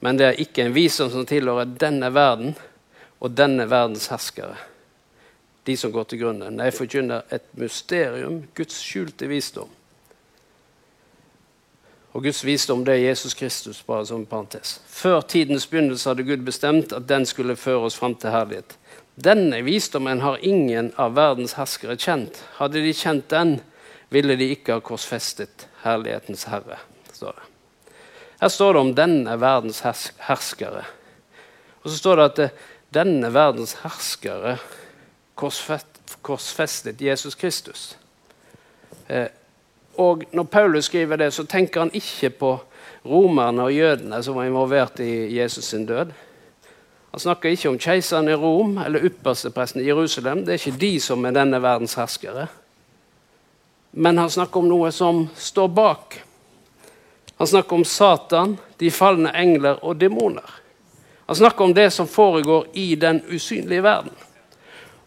[0.00, 2.54] men det er ikke en visdom som tilhører denne verden
[3.18, 4.54] og denne verdens herskere.
[5.66, 6.54] De som går til grunnen.
[6.56, 9.68] Nei, forkynner et mysterium, Guds skjulte visdom.
[12.14, 13.82] Og Guds visdom det er Jesus Kristus.
[13.82, 14.80] bare som parentes.
[14.86, 18.78] Før tidens begynnelse hadde Gud bestemt at den skulle føre oss fram til herlighet.
[19.18, 22.36] Denne visdommen har ingen av verdens herskere kjent.
[22.60, 23.56] Hadde de kjent den,
[24.14, 26.78] ville de ikke ha korsfestet herlighetens herre.
[27.12, 27.48] står det.
[28.40, 29.80] Her står det om denne verdens
[30.22, 30.84] herskere.
[31.82, 32.54] Og så står det at eh,
[32.94, 34.56] denne verdens herskere
[35.34, 37.96] korsfestet Jesus Kristus.
[39.08, 39.26] Eh,
[39.98, 42.54] og når Paulus skriver det, så tenker han ikke på
[43.02, 46.14] romerne og jødene som var involvert i Jesus sin død.
[47.10, 50.44] Han snakker ikke om keiseren i Rom eller ypperstepresten i Jerusalem.
[50.44, 52.46] Det er ikke de som er denne verdens herskere.
[53.90, 56.18] Men han snakker om noe som står bak.
[57.38, 60.44] Han snakker om Satan, de falne engler og demoner.
[61.26, 64.12] Han snakker om det som foregår i den usynlige verden.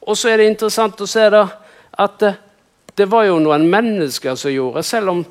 [0.02, 1.46] Og så er det interessant å se da
[1.92, 2.24] at
[2.96, 5.24] det, var jo noen mennesker som gjorde Selv om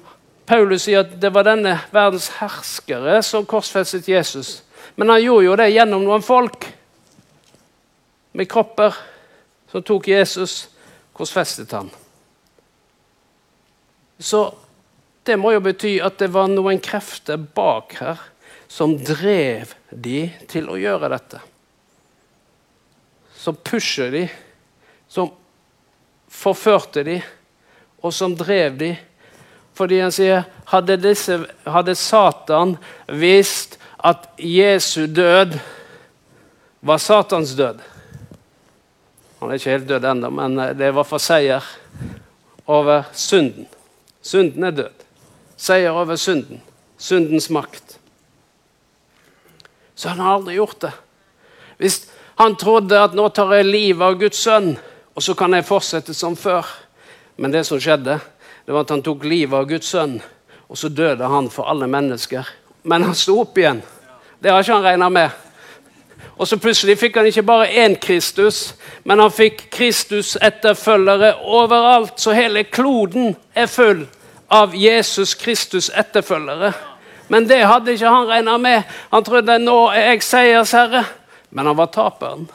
[0.47, 4.61] Paulus sier at det var denne verdens herskere som korsfestet Jesus,
[5.01, 6.67] men han gjorde jo det gjennom noen folk
[8.37, 8.99] med kropper
[9.73, 10.67] som tok Jesus,
[11.17, 11.89] korsfestet han.
[14.21, 14.43] Så
[15.25, 18.21] det må jo bety at det var noen krefter bak her
[18.69, 21.41] som drev de til å gjøre dette.
[23.41, 24.27] Som pusher de,
[25.09, 25.33] som
[26.29, 27.23] forførte de,
[28.05, 28.93] og som drev de.
[29.81, 32.77] Fordi han sier hadde, disse, hadde Satan
[33.09, 35.59] visst at Jesu død
[36.81, 37.81] var Satans død.
[39.41, 41.65] Han er ikke helt død ennå, men eh, det var for seier
[42.67, 43.69] over synden.
[44.23, 45.05] Synden er død.
[45.57, 46.63] Seier over synden.
[46.99, 47.99] Syndens makt.
[49.95, 50.93] Så han har aldri gjort det.
[51.77, 52.03] Hvis
[52.41, 54.75] han trodde at nå tar jeg livet av Guds sønn,
[55.17, 56.65] og så kan jeg fortsette som før.
[57.37, 58.19] Men det som skjedde,
[58.65, 60.19] det var at han tok livet av Guds sønn,
[60.69, 62.49] og så døde han for alle mennesker
[62.83, 63.83] men han sto opp igjen.
[64.41, 65.31] Det har ikke han regna med.
[66.41, 72.21] Og så plutselig fikk han ikke bare én Kristus, men han fikk Kristus-etterfølgere overalt.
[72.21, 74.07] Så hele kloden er full
[74.49, 76.73] av Jesus Kristus-etterfølgere.
[77.29, 78.83] Men det hadde ikke han regna med.
[79.13, 81.05] Han trodde nå er jeg seiersherre.
[81.51, 82.49] Men han var taperen.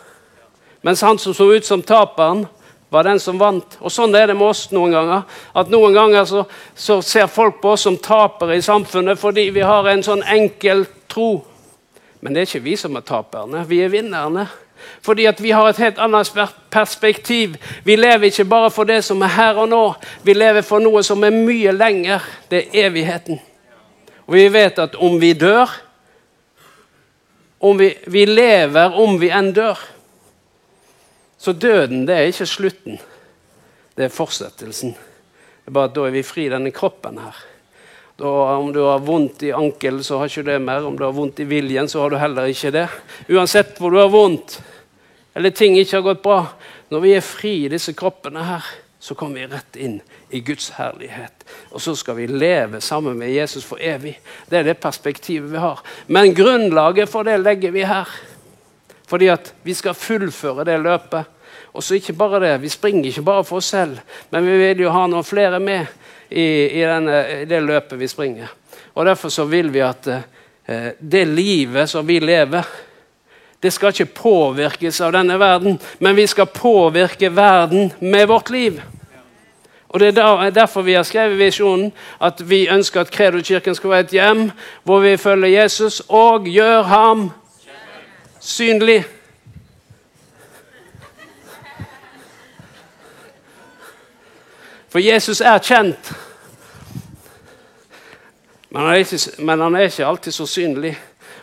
[0.81, 2.45] Mens han som så ut som taperen,
[2.89, 3.77] var den som vant.
[3.81, 5.23] Og Sånn er det med oss noen ganger.
[5.53, 6.43] At Noen ganger så,
[6.75, 10.85] så ser folk på oss som tapere i samfunnet fordi vi har en sånn enkel
[11.11, 11.39] tro.
[12.21, 13.65] Men det er ikke vi som er taperne.
[13.67, 14.47] Vi er vinnerne.
[15.05, 16.29] Fordi at vi har et helt annet
[16.73, 17.55] perspektiv.
[17.83, 19.83] Vi lever ikke bare for det som er her og nå.
[20.23, 22.23] Vi lever for noe som er mye lenger.
[22.49, 23.41] Det er evigheten.
[24.25, 25.69] Og vi vet at om vi dør
[27.65, 29.79] om vi, vi lever om vi enn dør.
[31.45, 32.95] Så døden det er ikke slutten.
[33.93, 34.95] Det er fortsettelsen.
[34.95, 37.37] Det er bare at Da er vi fri denne kroppen her.
[38.17, 40.87] Da, om du har vondt i ankelen, så har ikke det mer.
[40.87, 42.87] Om du har vondt i viljen, så har du heller ikke det.
[43.29, 44.57] Uansett hvor du har vondt,
[45.35, 46.39] eller ting ikke har gått bra.
[46.89, 48.65] Når vi er fri i disse kroppene her,
[48.99, 49.99] så kommer vi rett inn
[50.33, 51.45] i Guds herlighet.
[51.75, 54.15] Og så skal vi leve sammen med Jesus for evig.
[54.49, 55.83] Det er det perspektivet vi har.
[56.07, 58.09] Men grunnlaget for det legger vi her.
[59.05, 61.34] Fordi at vi skal fullføre det løpet.
[61.75, 64.85] Og så ikke bare det, Vi springer ikke bare for oss selv, men vi vil
[64.85, 65.85] jo ha noen flere med
[66.29, 66.45] i,
[66.79, 68.51] i, denne, i det løpet vi springer.
[68.95, 72.63] Og Derfor så vil vi at eh, det livet som vi lever,
[73.59, 78.81] det skal ikke påvirkes av denne verden, men vi skal påvirke verden med vårt liv.
[79.87, 84.07] Og Det er derfor vi har skrevet visjonen, at vi ønsker at Kredo-kirken skal være
[84.07, 84.41] et hjem
[84.83, 87.29] hvor vi følger Jesus og gjør ham
[88.39, 89.05] synlig.
[94.95, 96.13] For Jesus er kjent.
[98.69, 100.93] Men han, ikke, men han, er ikke, alltid så synlig.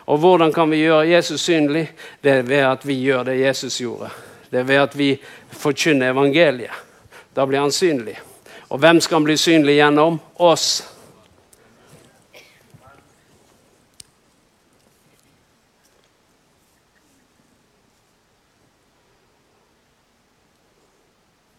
[0.09, 1.83] Og hvordan kan vi gjøre Jesus synlig?
[2.25, 4.09] Det er ved at vi gjør det Jesus gjorde.
[4.49, 5.11] Det er ved at vi
[5.51, 6.73] forkynner evangeliet.
[7.37, 8.17] Da blir han synlig.
[8.71, 10.17] Og hvem skal han bli synlig gjennom?
[10.41, 10.89] Oss.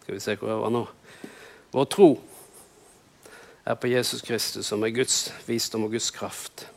[0.02, 0.86] Skal vi se hvor jeg var nå.
[1.74, 2.22] Vår tro
[3.66, 6.68] er på Jesus Kristus, som er Guds visdom og Guds kraft.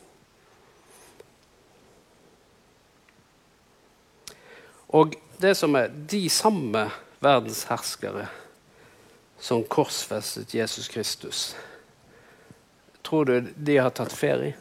[4.87, 6.87] Og det som er de samme
[7.21, 8.25] verdensherskere
[9.37, 11.55] som korsfestet Jesus Kristus,
[13.03, 14.55] tror du de har tatt ferie?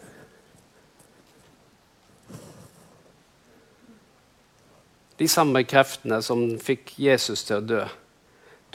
[5.16, 7.86] De samme kreftene som fikk Jesus til å dø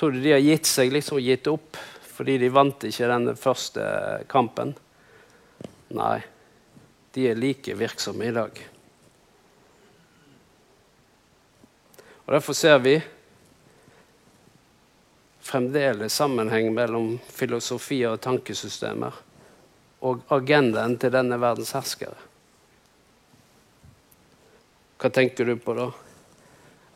[0.01, 1.77] Tror du de har gitt seg, liksom gitt opp,
[2.09, 3.83] fordi de vant ikke den første
[4.31, 4.71] kampen?
[5.93, 6.15] Nei,
[7.13, 8.63] de er like virksomme i dag.
[12.25, 12.95] Og Derfor ser vi
[15.45, 19.21] fremdeles sammenheng mellom filosofier og tankesystemer
[20.01, 22.17] og agendaen til denne verdens herskere.
[24.97, 25.91] Hva tenker du på da?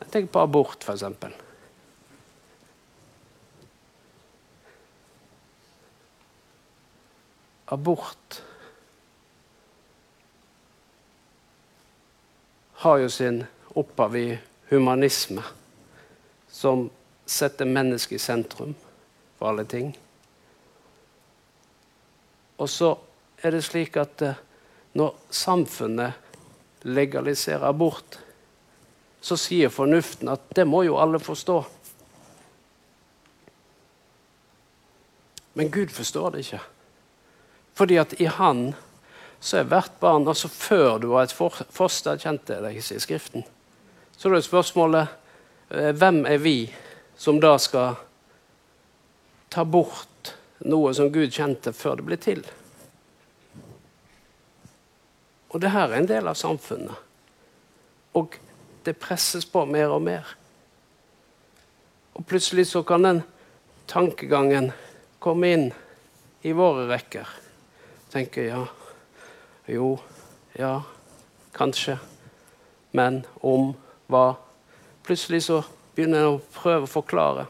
[0.02, 1.45] Jeg tenker på abort, f.eks.
[7.66, 8.42] abort
[12.86, 14.38] har jo sin opphav i
[14.70, 15.42] humanisme,
[16.48, 16.90] som
[17.26, 18.74] setter mennesket i sentrum
[19.38, 19.90] for alle ting.
[22.58, 22.94] Og så
[23.42, 24.38] er det slik at eh,
[24.96, 28.20] når samfunnet legaliserer abort,
[29.20, 31.58] så sier fornuften at det må jo alle forstå.
[35.56, 36.62] Men Gud forstår det ikke.
[37.76, 38.70] Fordi at i Han
[39.40, 43.44] så er hvert barn altså Før du var et foster, kjente det i Skriften.
[44.16, 45.12] Så er spørsmålet
[45.70, 46.72] eh, hvem er vi
[47.16, 47.98] som da skal
[49.52, 50.32] ta bort
[50.64, 52.42] noe som Gud kjente før det ble til?
[55.52, 56.96] Og det her er en del av samfunnet.
[58.16, 58.40] Og
[58.88, 60.36] det presses på mer og mer.
[62.16, 63.24] Og plutselig så kan den
[63.86, 64.72] tankegangen
[65.20, 65.66] komme inn
[66.42, 67.45] i våre rekker
[68.16, 68.66] tenker ja,
[69.66, 69.98] jo,
[70.56, 70.82] ja,
[71.52, 71.98] kanskje.
[72.96, 73.74] Men om
[74.08, 74.36] hva?
[75.04, 75.60] Plutselig så
[75.94, 77.46] begynner jeg å prøve å forklare.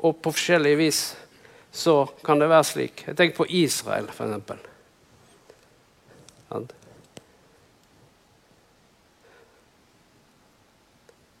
[0.00, 1.02] Og på forskjellige vis
[1.74, 3.04] så kan det være slik.
[3.06, 4.64] Jeg tenker på Israel, f.eks.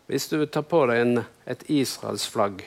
[0.08, 2.62] Hvis du tar på deg en, et Israelsflagg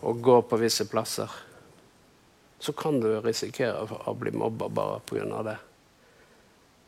[0.00, 1.30] og gå på visse plasser.
[2.60, 5.42] så kan du risikere å bli mobba bare pga.
[5.42, 5.56] det.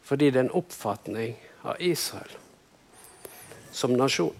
[0.02, 2.36] Fordi det er en oppfatning av Israel
[3.72, 4.34] som nasjon.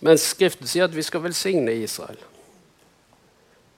[0.00, 2.18] Mens Skriften sier at vi skal velsigne Israel.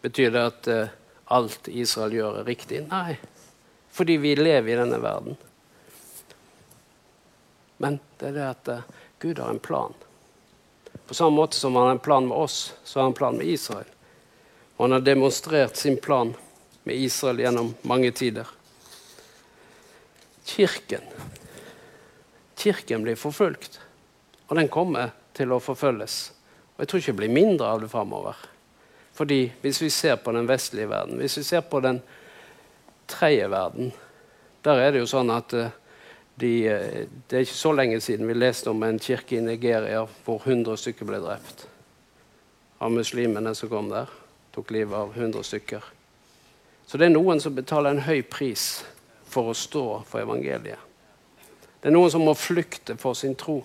[0.00, 0.94] Betyr det at uh,
[1.36, 2.80] alt Israel gjør, er riktig?
[2.88, 3.18] Nei.
[3.92, 5.36] Fordi vi lever i denne verden.
[7.76, 9.94] Men det er det at uh, Gud har en plan.
[11.06, 13.36] På samme måte som han har en plan med oss, så har han en plan
[13.36, 13.88] med Israel.
[14.76, 16.34] Og han har demonstrert sin plan
[16.82, 18.46] med Israel gjennom mange tider.
[20.44, 21.02] Kirken
[22.56, 23.80] Kirken blir forfulgt,
[24.48, 26.32] og den kommer til å forfølges.
[26.74, 28.38] Og jeg tror ikke det blir mindre av det framover.
[29.16, 32.00] Fordi hvis vi ser på den vestlige verden, hvis vi ser på den
[33.06, 33.92] tredje verden,
[34.64, 35.68] der er det jo sånn at uh,
[36.36, 40.02] de, eh, det er ikke så lenge siden vi leste om en kirke i Nigeria
[40.26, 41.64] hvor 100 stykker ble drept.
[42.78, 44.10] Av muslimene som kom der.
[44.52, 45.84] Tok livet av 100 stykker.
[46.86, 48.84] Så det er noen som betaler en høy pris
[49.24, 50.82] for å stå for evangeliet.
[51.80, 53.62] Det er noen som må flykte for sin tro.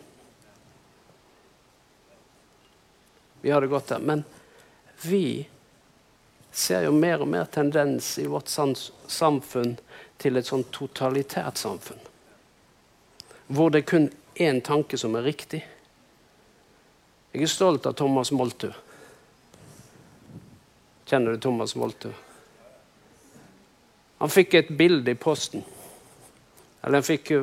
[3.42, 4.00] Vi har det godt der.
[4.00, 4.24] Men
[5.04, 5.44] vi
[6.52, 9.76] ser jo mer og mer tendens i vårt samfunn
[10.22, 12.11] til et sånn totalitært samfunn
[13.52, 15.62] hvor det er kun én tanke som er riktig.
[17.34, 18.70] Jeg er stolt av Thomas Moltu.
[21.08, 22.10] Kjenner du Thomas Moltu?
[24.22, 25.64] Han fikk et bilde i posten.
[26.82, 27.42] Eller han fikk jo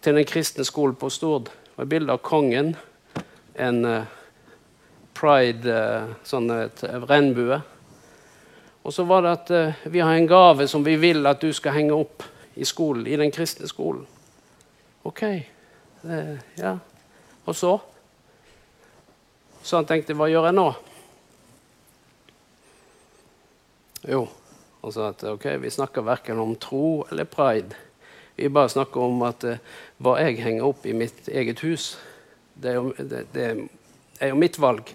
[0.00, 1.50] til den kristne skolen på Stord.
[1.50, 2.74] Det var Et bilde av kongen.
[3.54, 4.04] En uh,
[5.14, 7.60] pride, uh, sånn et regnbue.
[8.82, 9.50] Og så var det at
[9.92, 12.24] vi har en gave som vi vil at du skal henge opp
[12.56, 14.06] i skolen, i den kristne skolen.
[15.02, 15.22] OK.
[15.22, 16.78] Eh, ja.
[17.44, 17.80] Og så?
[19.62, 20.68] Så han tenkte Hva gjør jeg nå?
[24.08, 24.24] Jo,
[24.80, 27.76] han sa at ok, vi snakker verken om tro eller pride.
[28.36, 29.60] Vi bare snakker om at eh,
[30.00, 31.98] hva jeg henger opp i mitt eget hus,
[32.56, 33.48] det er, jo, det, det
[34.20, 34.88] er jo mitt valg.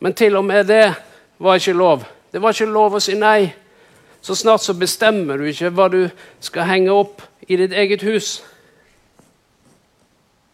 [0.00, 0.94] Men til og med det
[1.38, 2.06] var ikke lov.
[2.32, 3.50] Det var ikke lov å si nei.
[4.24, 6.00] Så snart så bestemmer du ikke hva du
[6.40, 8.38] skal henge opp i ditt eget hus.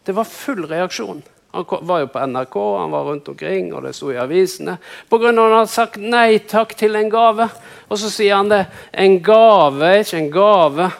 [0.04, 1.22] Det var full reaksjon.
[1.54, 4.76] Han var jo på NRK, han var rundt omkring, og det sto i avisene.
[5.08, 5.28] Pga.
[5.28, 7.48] at han hadde sagt nei takk til en gave.
[7.88, 8.66] Og så sier han det.
[8.92, 10.90] En gave er ikke en gave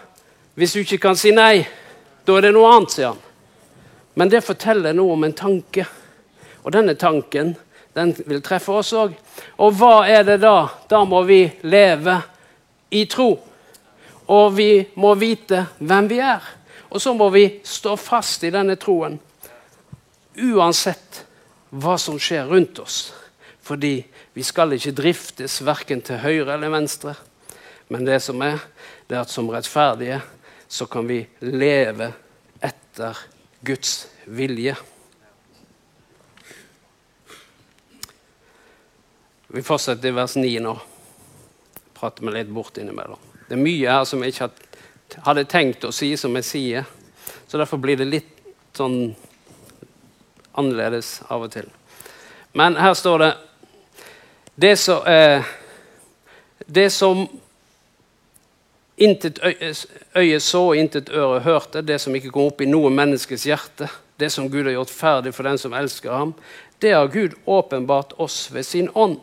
[0.55, 1.67] hvis du ikke kan si nei.
[2.25, 3.23] Da er det noe annet, sier han.
[4.15, 5.87] Men det forteller noe om en tanke.
[6.63, 7.57] Og denne tanken
[7.95, 9.13] den vil treffe oss òg.
[9.59, 10.69] Og hva er det da?
[10.89, 12.21] Da må vi leve
[12.95, 13.33] i tro.
[14.31, 16.47] Og vi må vite hvem vi er.
[16.95, 19.18] Og så må vi stå fast i denne troen
[20.38, 21.24] uansett
[21.74, 23.09] hva som skjer rundt oss.
[23.64, 23.97] Fordi
[24.34, 27.16] vi skal ikke driftes verken til høyre eller venstre.
[27.90, 28.62] Men det som er,
[29.09, 30.20] det er at som rettferdige
[30.70, 32.12] så kan vi leve
[32.62, 33.18] etter
[33.66, 34.76] Guds vilje.
[39.55, 40.76] Vi fortsetter i vers 9 nå.
[41.95, 43.18] Prater vi litt bort innimellom.
[43.49, 44.55] Det er mye her som jeg ikke har
[45.27, 46.85] hadde tenkt å si, som jeg sier.
[47.47, 48.31] Så derfor blir det litt
[48.75, 49.15] sånn
[50.55, 51.69] annerledes av og til.
[52.55, 53.35] Men her står det
[54.57, 55.43] Det som, eh,
[56.67, 57.29] det som
[58.97, 59.39] intet
[60.15, 63.89] øye så og intet øre hørte, det som ikke kom opp i noe menneskes hjerte,
[64.17, 66.35] det som Gud har gjort ferdig for den som elsker ham,
[66.79, 69.19] det har Gud åpenbart oss ved sin ånd.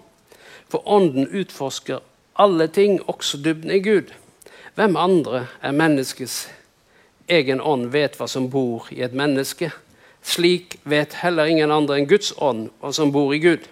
[0.68, 2.02] For ånden utforsker
[2.36, 4.12] alle ting, også dybden i Gud.
[4.76, 6.46] Hvem andre enn menneskets
[7.28, 9.68] egen ånd vet hva som bor i et menneske?
[10.24, 13.66] Slik vet heller ingen andre enn Guds ånd hva som bor i Gud.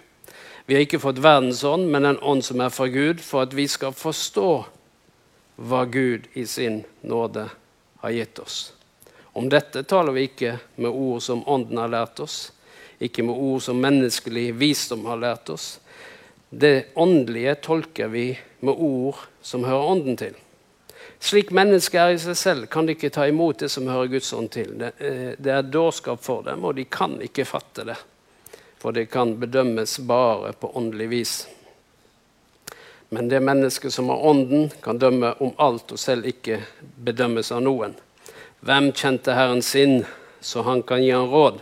[0.68, 3.56] Vi har ikke fått verdens ånd, men en ånd som er fra Gud, for at
[3.56, 4.50] vi skal forstå
[5.56, 7.46] hva Gud i sin nåde
[8.04, 8.58] har gitt oss.
[9.32, 12.52] Om dette taler vi ikke med ord som Ånden har lært oss,
[13.00, 15.78] ikke med ord som menneskelig visdom har lært oss.
[16.50, 18.28] Det åndelige tolker vi
[18.60, 20.36] med ord som hører Ånden til.
[21.20, 24.32] Slik mennesket er i seg selv, kan de ikke ta imot det som hører Guds
[24.32, 24.72] ånd til.
[24.80, 27.98] Det, eh, det er dårskap for dem, og de kan ikke fatte det.
[28.80, 31.34] For det kan bedømmes bare på åndelig vis.
[33.12, 36.62] Men det mennesket som har ånden, kan dømme om alt og selv ikke
[37.04, 37.98] bedømmes av noen.
[38.64, 40.06] Hvem kjente Herren sin,
[40.40, 41.60] så han kan gi han råd?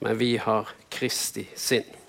[0.00, 1.99] Men vi har Kristi sinn.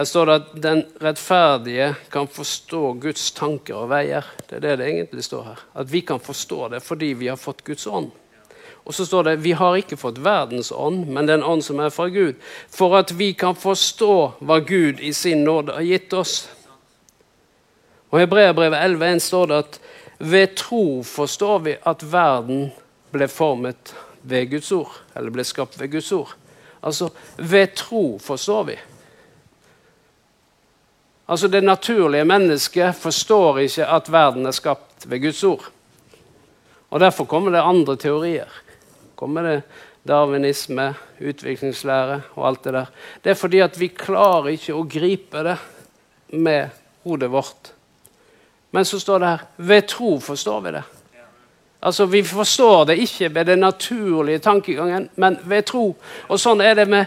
[0.00, 4.24] Her står det at den rettferdige kan forstå Guds tanker og veier.
[4.48, 5.58] Det er det det egentlig står her.
[5.76, 8.06] At vi kan forstå det fordi vi har fått Guds ånd.
[8.88, 11.92] Og så står det vi har ikke fått verdens ånd, men den ånd som er
[11.92, 12.38] fra Gud.
[12.72, 16.48] For at vi kan forstå hva Gud i sin nåde har gitt oss.
[18.08, 19.80] Og I Hebreabrevet 11,1 står det at
[20.32, 22.70] ved tro forstår vi at verden
[23.12, 23.92] ble formet
[24.22, 24.96] ved Guds ord.
[25.12, 26.32] Eller ble skapt ved Guds ord.
[26.80, 28.78] Altså, ved tro forstår vi.
[31.30, 35.70] Altså, Det naturlige mennesket forstår ikke at verden er skapt ved Guds ord.
[36.90, 38.48] Og Derfor kommer det andre teorier.
[39.16, 39.62] Kommer det
[40.08, 42.86] darwinisme, utviklingslære og alt det der.
[43.24, 45.58] Det er fordi at vi klarer ikke å gripe det
[46.32, 46.70] med
[47.04, 47.72] hodet vårt.
[48.70, 50.82] Men så står det her ved tro forstår vi det.
[51.82, 55.96] Altså, Vi forstår det ikke ved den naturlige tankegangen, men ved tro.
[56.28, 57.04] Og sånn er det med,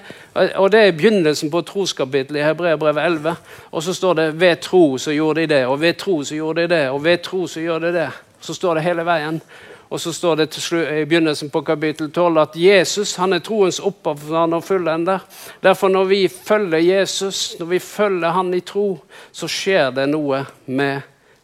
[0.56, 3.36] og det er begynnelsen på troskapittelet i Hebreabrevet 11.
[3.72, 6.62] Og så står det 'ved tro så gjorde de det', og 'ved tro så gjorde
[6.62, 8.12] de det', og 'ved tro så gjør de det'.
[8.42, 9.42] Så står det hele veien.
[9.90, 14.54] Og så står det i begynnelsen på kapittel 12 at Jesus han er troens opphavsmann
[14.54, 15.20] og fullender.
[15.64, 19.00] Derfor når vi følger Jesus, når vi følger han i tro,
[19.32, 21.02] så skjer det noe med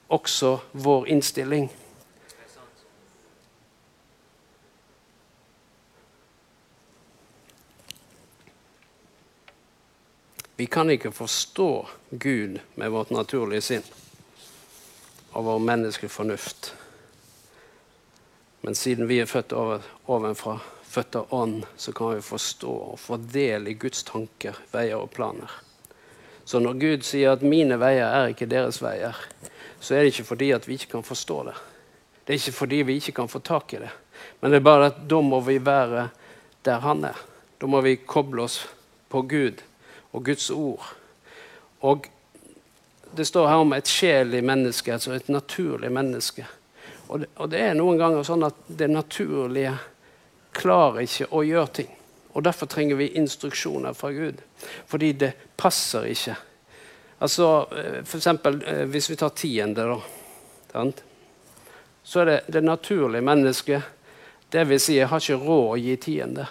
[0.10, 1.70] også vår innstilling.
[10.60, 13.86] Vi kan ikke forstå Gud med vårt naturlige sinn
[15.32, 16.74] og vår menneskelige fornuft.
[18.68, 23.00] Men siden vi er født over, ovenfra, født av ånd, så kan vi forstå og
[23.00, 25.54] fordele Guds tanker, veier og planer.
[26.44, 29.16] Så når Gud sier at 'mine veier er ikke deres veier',
[29.80, 31.56] så er det ikke fordi at vi ikke kan forstå det.
[32.28, 33.96] Det er ikke fordi vi ikke kan få tak i det.
[34.42, 36.10] Men det er bare at da må vi være
[36.66, 37.16] der han er.
[37.62, 38.68] Da må vi koble oss
[39.10, 39.64] på Gud
[40.12, 40.86] og Guds ord.
[41.82, 42.08] Og
[43.18, 46.46] det står her om et sjelig menneske, altså et naturlig menneske.
[47.10, 49.74] Og det, og det, er noen ganger sånn at det naturlige
[50.54, 51.96] klarer ikke å gjøre ting.
[52.38, 54.44] Og Derfor trenger vi instruksjoner fra Gud.
[54.88, 56.36] Fordi det passer ikke.
[57.20, 60.00] Altså, eh, for eksempel, eh, Hvis vi tar tiende,
[60.74, 60.84] da.
[62.04, 63.82] Så er det det naturlige mennesket
[64.52, 66.48] Det vil si, jeg har ikke råd å gi tiende.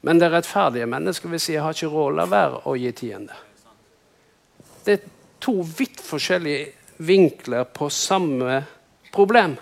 [0.00, 2.92] Men det rettferdige mennesket vil si jeg har ikke råd å la være å gi
[2.96, 3.36] tiende.
[4.84, 8.62] Det er to vidt forskjellige vinkler på samme
[9.12, 9.56] problem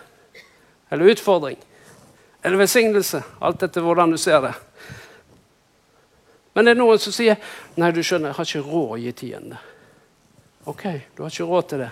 [0.89, 1.59] eller utfordring
[2.43, 3.22] eller velsignelse.
[3.39, 4.55] Alt etter hvordan du ser det.
[6.55, 7.36] Men det er noen som sier
[7.78, 9.59] nei, du skjønner, jeg har ikke råd å gi tiende.
[10.70, 10.84] Ok,
[11.14, 11.91] du har ikke råd til det.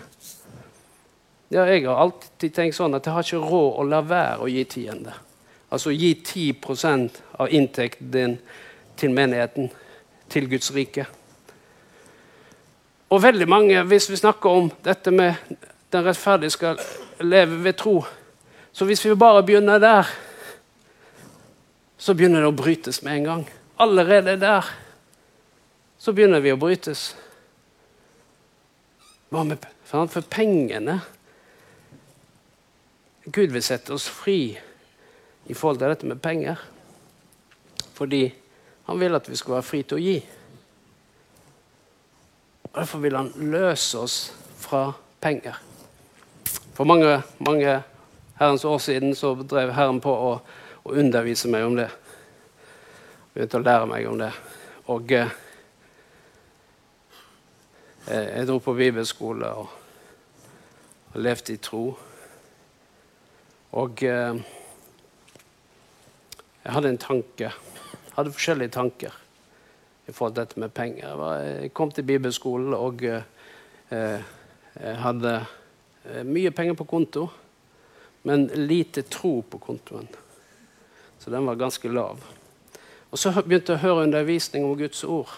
[1.54, 4.50] Ja, jeg har alltid tenkt sånn at jeg har ikke råd å la være å
[4.50, 5.14] gi tiende.
[5.70, 8.38] Altså gi 10% av inntekten din
[8.96, 9.70] til menigheten,
[10.30, 11.06] til Guds rike.
[13.10, 15.34] Og veldig mange, hvis vi snakker om dette med
[15.92, 16.80] den rettferdige skal
[17.20, 18.04] leve ved tro
[18.72, 20.04] Så hvis vi bare begynner der,
[21.96, 23.44] så begynner det å brytes med en gang.
[23.80, 24.68] Allerede der
[25.98, 27.14] så begynner vi å brytes.
[29.32, 30.98] Hva med For pengene
[33.24, 34.58] Gud vil sette oss fri
[35.46, 36.60] i forhold til dette med penger.
[37.94, 38.34] Fordi
[38.86, 40.16] han vil at vi skal være fri til å gi.
[42.66, 44.18] Og Derfor vil han løse oss
[44.60, 44.90] fra
[45.22, 45.58] penger.
[46.76, 47.82] For mange, mange
[48.38, 50.34] herrens år siden så drev Herren på å,
[50.84, 51.88] å undervise meg om det.
[53.32, 54.32] Begynte å lære meg om det.
[54.92, 55.32] Og eh,
[58.06, 59.72] jeg dro på bibelskole og,
[61.14, 61.86] og levde i tro.
[63.76, 64.36] Og eh,
[66.66, 67.46] jeg hadde en tanke.
[67.46, 69.14] Jeg hadde forskjellige tanker
[70.06, 71.20] i forhold til dette med penger.
[71.38, 74.24] Jeg, kom til bibelskolen og eh,
[74.74, 77.28] hadde eh, mye penger på konto,
[78.26, 80.08] men lite tro på kontoen.
[81.18, 82.18] Så den var ganske lav.
[83.10, 85.30] Og Så begynte jeg å høre undervisning om Guds ord.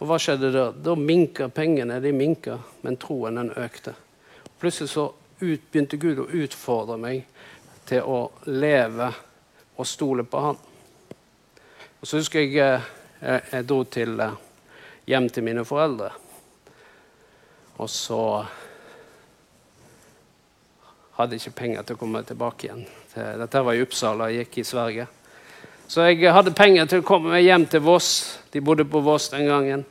[0.00, 0.70] Og hva skjedde da?
[0.72, 3.92] Da minka pengene de minka, men troen den økte.
[4.56, 7.28] Plutselig så ut, begynte Gud å utfordre meg
[7.88, 9.12] til å leve
[9.76, 10.58] og stole på han.
[12.00, 14.38] Og Så husker jeg eh, jeg, jeg dro til, eh,
[15.06, 16.10] hjem til mine foreldre.
[17.76, 18.20] Og så
[21.16, 22.86] hadde jeg ikke penger til å komme tilbake igjen.
[23.16, 25.06] Dette var i Uppsala, jeg gikk i Sverige.
[25.88, 28.10] Så jeg hadde penger til å komme meg hjem til Voss.
[28.52, 29.84] De bodde på Voss den gangen.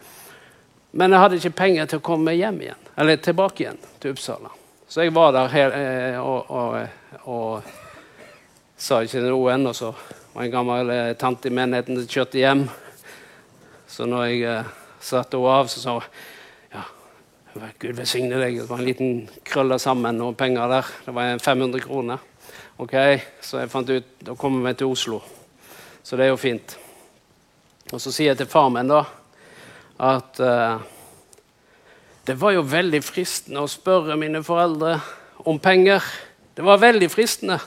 [0.91, 4.13] Men jeg hadde ikke penger til å komme meg hjem igjen, eller tilbake igjen til
[4.13, 4.51] Uppsala.
[4.87, 7.84] Så jeg var der eh, og, og, og
[8.77, 9.93] sa ikke noe ennå, så
[10.33, 12.65] var en gammel eh, tante i menigheten som kjørte hjem.
[13.87, 16.07] Så når jeg eh, satte henne av, så sa hun
[16.73, 16.83] ja,
[17.79, 18.59] Gud velsigne deg.
[18.59, 19.13] Det var en liten
[19.47, 20.89] krølle sammen og penger der.
[21.05, 22.31] Det var 500 kroner.
[22.83, 22.95] Ok,
[23.39, 25.21] Så jeg fant ut da kommer vi til Oslo.
[26.03, 26.75] Så det er jo fint.
[27.93, 29.05] Og så sier jeg til far min da
[30.03, 30.83] at eh,
[32.27, 34.97] Det var jo veldig fristende å spørre mine foreldre
[35.45, 36.03] om penger.
[36.57, 37.59] Det var veldig fristende.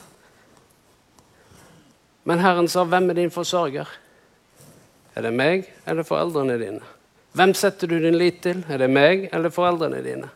[2.29, 3.89] Men Herren sa, 'Hvem er din forsørger?'
[5.17, 6.81] Er det meg eller foreldrene dine?
[7.33, 8.65] Hvem setter du din lit til?
[8.69, 10.29] Er det meg eller foreldrene dine?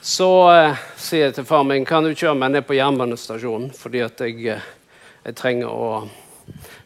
[0.00, 4.00] Så eh, sier jeg til far min kan du kjøre meg ned på jernbanestasjonen fordi
[4.00, 4.64] at jeg, eh,
[5.26, 6.08] jeg trenger å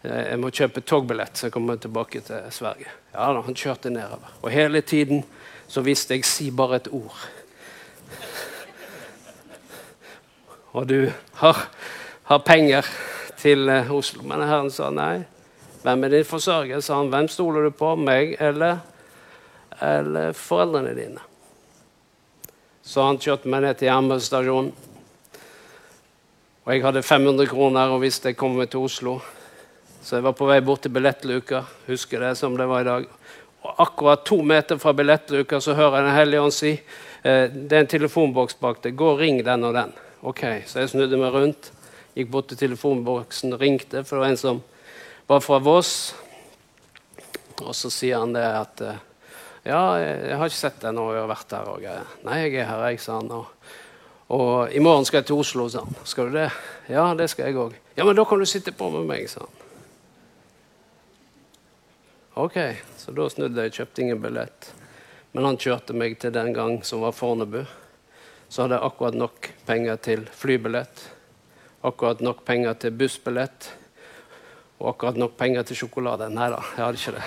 [0.03, 2.91] eh, Jeg må kjøpe togbillett så jeg kommer tilbake til Sverige.
[3.15, 4.35] Ja da, Han kjørte nedover.
[4.43, 5.23] Og hele tiden
[5.69, 7.15] så visste jeg si bare et ord.
[10.73, 11.67] Og du har,
[12.25, 12.87] har penger
[13.43, 14.23] til eh, Oslo.
[14.29, 15.25] Men Herren sa nei.
[15.83, 16.81] Hvem er din forsørger?
[16.81, 17.11] sa han.
[17.11, 17.95] Hvem stoler du på?
[17.99, 18.79] Meg eller,
[19.83, 21.29] eller foreldrene dine?
[22.83, 24.73] Så han kjørte meg ned til jernbanestasjonen.
[26.63, 29.17] Og jeg hadde 500 kroner og visste jeg kom meg til Oslo.
[30.03, 31.65] Så jeg var på vei bort til billettluka.
[31.89, 33.09] Husker det som det var i dag.
[33.63, 37.77] Og akkurat to meter fra billettluka så hører jeg Den hellige ånd si eh, det
[37.77, 38.95] er en telefonboks bak deg.
[38.99, 39.95] Gå og ring den og den.
[40.23, 41.73] Ok, Så jeg snudde meg rundt,
[42.15, 44.61] gikk bort til telefonboksen, ringte, for det var en som
[45.31, 45.95] var fra Voss.
[47.63, 49.01] Og så sier han det at eh,
[49.63, 51.69] Ja, jeg har ikke sett deg når jeg har vært her.
[51.71, 51.85] Og.
[52.27, 53.31] Nei, jeg er her, jeg, sa han.
[53.31, 53.75] Og,
[54.35, 56.01] og i morgen skal jeg til Oslo, sa han.
[56.09, 56.49] Skal du det?
[56.91, 57.77] Ja, det skal jeg òg.
[57.95, 59.63] Ja, men da kan du sitte på med meg, sa han.
[62.43, 62.57] Ok,
[62.97, 64.73] så da snudde jeg, kjøpte ingen billett.
[65.37, 67.61] Men han kjørte meg til den gang som var Fornebu.
[68.49, 71.07] Så hadde jeg akkurat nok penger til flybillett,
[71.83, 73.73] akkurat nok penger til bussbillett
[74.83, 76.29] og akkurat nok penger til sjokolade.
[76.31, 77.25] Nei da, jeg hadde ikke det.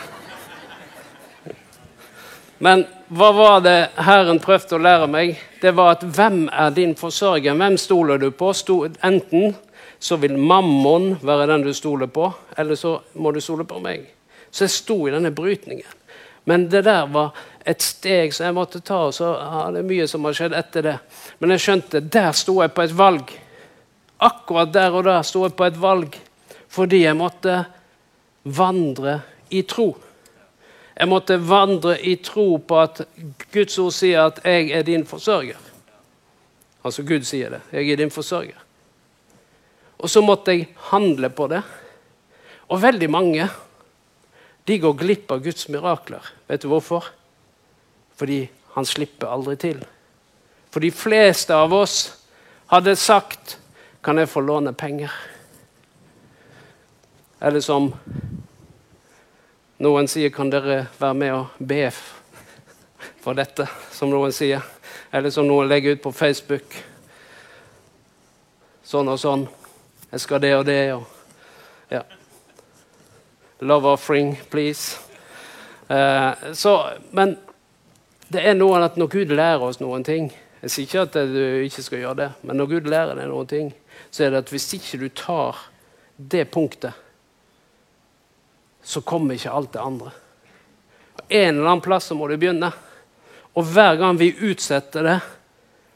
[2.66, 5.36] Men hva var det Herren prøvde å lære meg?
[5.62, 7.56] Det var at hvem er din forsørger?
[7.56, 8.54] Hvem stoler du på?
[9.04, 9.56] Enten
[10.00, 14.08] så vil mammon være den du stoler på, eller så må du stole på meg.
[14.52, 15.88] Så jeg sto i denne brytningen.
[16.46, 17.36] Men det der var
[17.66, 19.08] et steg som jeg måtte ta.
[19.08, 20.98] og så ja, Det er mye som har skjedd etter det.
[21.40, 23.34] Men jeg skjønte der sto jeg på et valg.
[24.20, 26.16] Akkurat der og da sto jeg på et valg
[26.76, 27.62] fordi jeg måtte
[28.44, 29.94] vandre i tro.
[30.96, 33.02] Jeg måtte vandre i tro på at
[33.54, 35.72] Guds ord sier at 'jeg er din forsørger'.
[36.84, 37.62] Altså Gud sier det.
[37.72, 38.64] 'Jeg er din forsørger'.
[39.98, 41.64] Og så måtte jeg handle på det.
[42.68, 43.50] Og veldig mange
[44.68, 46.34] de går glipp av Guds mirakler.
[46.48, 47.06] Vet du hvorfor?
[48.16, 49.86] Fordi han slipper aldri til.
[50.72, 52.18] For de fleste av oss
[52.68, 53.60] hadde sagt
[54.06, 55.12] 'Kan jeg få låne penger?'
[57.42, 57.94] Eller som
[59.78, 61.92] noen sier 'Kan dere være med og be
[63.22, 64.62] for dette?' Som noen sier.
[65.14, 66.86] Eller som noen legger ut på Facebook.
[68.84, 69.48] Sånn og sånn.
[70.12, 71.04] 'Jeg skal det og det.' Og,
[71.92, 72.02] ja.
[73.60, 75.00] Love offering, please.
[75.90, 77.38] Uh, så, men
[78.28, 80.32] det er noe at når Gud lærer oss noen ting
[80.64, 83.50] Jeg sier ikke at du ikke skal gjøre det, men når Gud lærer deg noen
[83.50, 83.72] ting,
[84.12, 85.60] så er det at hvis ikke du tar
[86.16, 86.94] det punktet,
[88.86, 90.12] så kommer ikke alt det andre.
[91.28, 92.70] En eller annen plass så må du begynne.
[93.56, 95.20] Og hver gang vi utsetter det,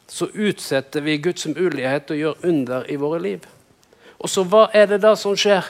[0.10, 3.46] så utsetter vi Guds mulighet å gjøre under i våre liv.
[4.18, 5.68] Og så hva er det da som skjer?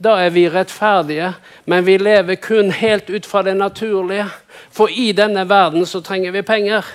[0.00, 1.32] Da er vi rettferdige,
[1.68, 4.28] men vi lever kun helt ut fra det naturlige.
[4.72, 6.86] For i denne verden så trenger vi penger.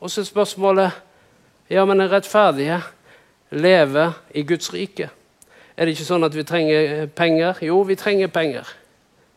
[0.00, 1.02] Og så er spørsmålet
[1.70, 2.80] ja, men er rettferdige
[3.50, 5.10] lever i Guds rike.
[5.76, 7.58] Er det ikke sånn at vi trenger penger?
[7.64, 8.68] Jo, vi trenger penger.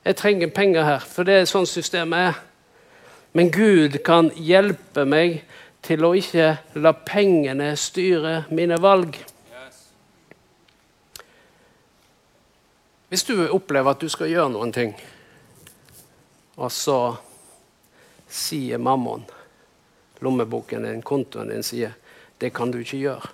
[0.06, 2.38] Jeg trenger penger her, for det er sånn systemet er.
[3.34, 5.42] Men Gud kan hjelpe meg
[5.86, 9.20] til å ikke la pengene styre mine valg.
[13.10, 14.94] Hvis du opplever at du skal gjøre noen ting,
[16.60, 17.00] og så
[18.30, 19.26] sier mammaen,
[20.20, 21.92] lommeboken din, kontoen din, sier
[22.40, 23.30] 'Det kan du ikke gjøre'.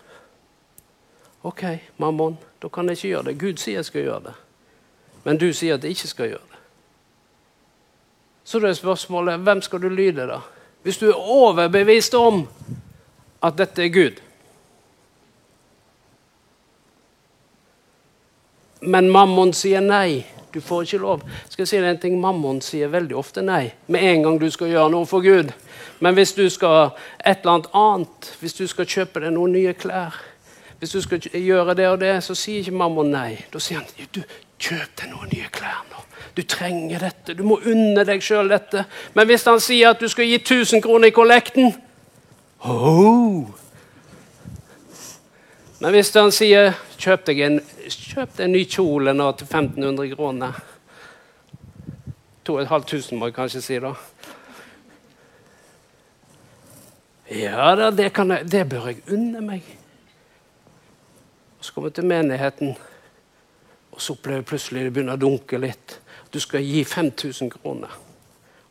[1.44, 1.64] OK,
[1.98, 3.40] mammon, da kan jeg ikke gjøre det.
[3.40, 4.34] Gud sier jeg skal gjøre det.
[5.24, 6.58] Men du sier at jeg ikke skal gjøre det.
[8.44, 10.40] Så da er spørsmålet hvem skal du lyde, da?
[10.84, 12.48] Hvis du er overbevist om
[13.44, 14.22] at dette er Gud,
[18.86, 20.26] Men mammon sier nei.
[20.56, 21.24] Du får ikke lov.
[21.50, 22.14] Skal jeg si deg en ting?
[22.22, 25.52] Mammon sier veldig ofte nei med en gang du skal gjøre noe for Gud.
[26.00, 29.74] Men hvis du skal et eller annet annet, hvis du skal kjøpe deg noen nye
[29.76, 30.16] klær,
[30.80, 33.34] hvis du skal gjøre det og det, så sier ikke mammon nei.
[33.52, 34.22] Da sier han du,
[34.56, 36.08] kjøp deg noen nye klær nå.
[36.36, 37.36] Du trenger dette.
[37.36, 38.86] Du må unne deg sjøl dette.
[39.16, 41.74] Men hvis han sier at du skal gi 1000 kroner i kollekten
[42.64, 43.44] oh.
[45.84, 50.16] Men hvis han sier kjøp deg en, kjøp deg en ny kjole nå til 1500
[50.16, 50.64] kroner
[52.46, 53.96] 2500 må jeg kanskje si, da.
[57.34, 59.66] Ja da, det, jeg, det bør jeg unne meg.
[61.58, 62.76] Så kommer jeg til menigheten,
[63.92, 65.98] og så opplever jeg plutselig det begynner å dunke litt.
[66.30, 67.98] Du skal gi 5000 kroner.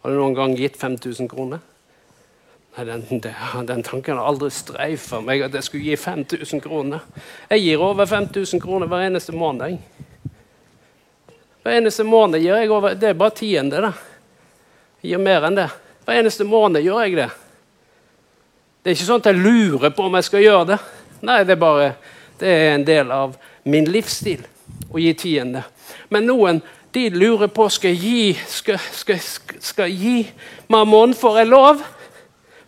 [0.02, 1.64] Har du noen gang gitt 5000 kroner?
[2.76, 3.20] Den,
[3.66, 7.04] den tanken har aldri streifa meg at jeg skulle gi 5000 kroner.
[7.52, 9.78] Jeg gir over 5000 kroner hver eneste måned.
[11.62, 13.92] Hver eneste måned gir jeg over Det er bare tiende, da.
[15.02, 15.68] Jeg gir mer enn det.
[16.04, 17.30] Hver eneste måned gjør jeg det.
[18.82, 20.82] Det er ikke sånn at jeg lurer på om jeg skal gjøre det.
[21.24, 21.88] Nei, det er bare
[22.42, 23.36] det er en del av
[23.70, 24.42] min livsstil
[24.90, 25.62] å gi tiende.
[26.10, 26.58] Men noen
[26.94, 30.24] de lurer på skal jeg gi skal, skal, skal, skal gi
[30.70, 31.14] mammon.
[31.14, 31.80] Får jeg lov?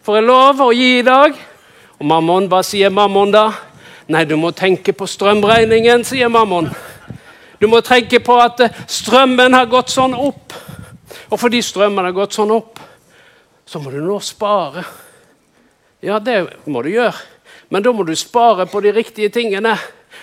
[0.06, 1.34] Får jeg lov å gi i dag?
[1.98, 3.48] Og mammon, hva sier mammon da?
[4.06, 6.68] Nei, du må tenke på strømregningen, sier mammon.
[7.58, 10.54] Du må tenke på at eh, strømmen har gått sånn opp.
[11.26, 12.78] Og fordi strømmen har gått sånn opp,
[13.66, 14.86] så må du nå spare.
[16.06, 16.38] Ja, det
[16.70, 17.18] må du gjøre.
[17.74, 19.74] Men da må du spare på de riktige tingene.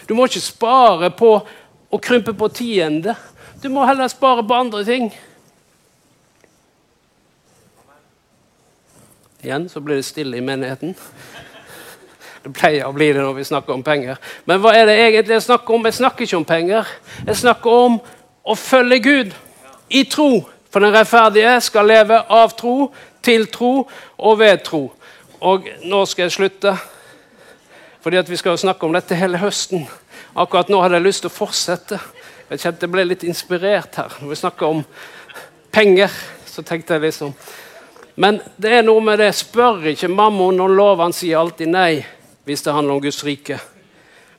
[0.07, 3.17] Du må ikke spare på å krympe på tiende.
[3.59, 5.11] Du må heller spare på andre ting.
[9.43, 10.93] Igjen så blir det stille i menigheten.
[12.43, 14.19] Det pleier å bli det når vi snakker om penger.
[14.47, 15.87] Men hva er det egentlig jeg snakker om?
[15.87, 16.91] Jeg snakker ikke om penger.
[17.27, 17.97] Jeg snakker om
[18.43, 19.33] å følge Gud
[19.91, 20.45] i tro.
[20.71, 22.87] For den rettferdige skal leve av tro,
[23.23, 23.73] til tro
[24.17, 24.81] og ved tro.
[25.43, 26.73] Og nå skal jeg slutte,
[28.03, 29.83] fordi at vi skal snakke om dette hele høsten.
[30.39, 31.99] Akkurat nå hadde jeg lyst til å fortsette.
[32.47, 34.15] Jeg kjente jeg ble litt inspirert her.
[34.21, 34.81] Når vi snakker om
[35.75, 36.15] penger,
[36.47, 37.35] så tenkte jeg liksom
[38.15, 39.31] Men det er noe med det.
[39.35, 41.01] Spør ikke mammon om lov.
[41.01, 42.03] Han sier alltid nei
[42.43, 43.59] hvis det handler om Guds rike.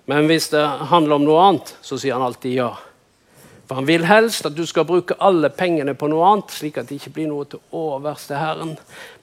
[0.05, 2.75] Men hvis det handler om noe annet, så sier han alltid ja.
[3.65, 6.91] For han vil helst at du skal bruke alle pengene på noe annet, slik at
[6.91, 8.75] det ikke blir noe til overs til Herren.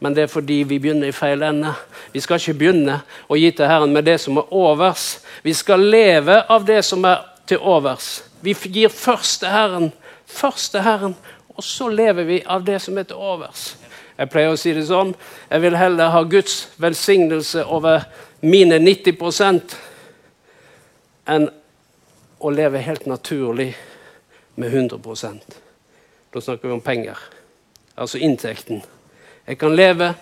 [0.02, 1.76] Men det er fordi vi begynner i feil ende.
[2.12, 2.98] Vi skal ikke begynne
[3.30, 5.20] å gi til Herren med det som er overs.
[5.46, 8.24] Vi skal leve av det som er til overs.
[8.42, 9.92] Vi gir først til Herren,
[10.26, 11.16] først til Herren,
[11.54, 13.76] og så lever vi av det som er til overs.
[14.22, 15.16] Jeg pleier å si det sånn
[15.50, 18.06] Jeg vil heller ha Guds velsignelse over
[18.46, 19.62] mine 90
[21.32, 21.48] enn
[22.42, 23.72] å leve helt naturlig
[24.62, 25.58] med 100%
[26.34, 27.18] Da snakker vi om penger,
[27.96, 28.82] altså inntekten.
[29.48, 30.14] Jeg kan leve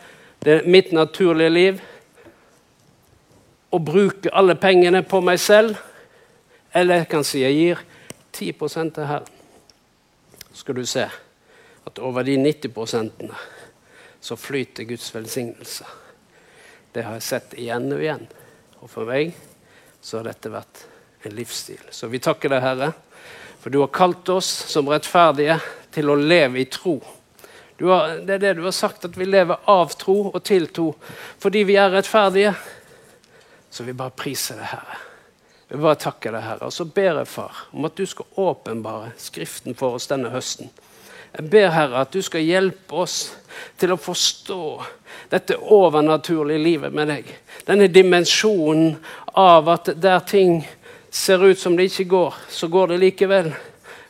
[0.65, 1.81] mitt naturlige liv
[3.71, 5.75] og bruke alle pengene på meg selv,
[6.73, 7.83] eller jeg kan si jeg gir
[8.33, 9.29] 10 til Herren.
[10.49, 11.05] Så skal du se
[11.85, 13.58] at over de 90
[14.19, 15.85] så flyter Guds velsignelse.
[16.91, 18.25] Det har jeg sett igjen og igjen.
[18.79, 19.35] Og for meg
[20.01, 20.83] så har dette vært
[21.27, 21.81] en livsstil.
[21.91, 22.91] Så vi takker deg, Herre,
[23.59, 25.59] for du har kalt oss som rettferdige
[25.93, 26.97] til å leve i tro.
[27.79, 30.89] Har, det er det du har sagt, at vi lever av tro og til tro
[31.39, 32.51] fordi vi er rettferdige.
[33.69, 34.99] Så vi bare priser deg, Herre.
[35.69, 36.67] Vi bare takker deg, Herre.
[36.67, 40.71] Og så ber jeg, Far, om at du skal åpenbare Skriften for oss denne høsten.
[41.37, 43.17] Jeg ber, Herre, at du skal hjelpe oss
[43.79, 44.63] til å forstå
[45.29, 47.29] dette overnaturlige livet med deg.
[47.67, 48.95] Denne dimensjonen
[49.37, 50.63] av at der ting
[51.11, 53.51] ser ut som det ikke går, så går det likevel.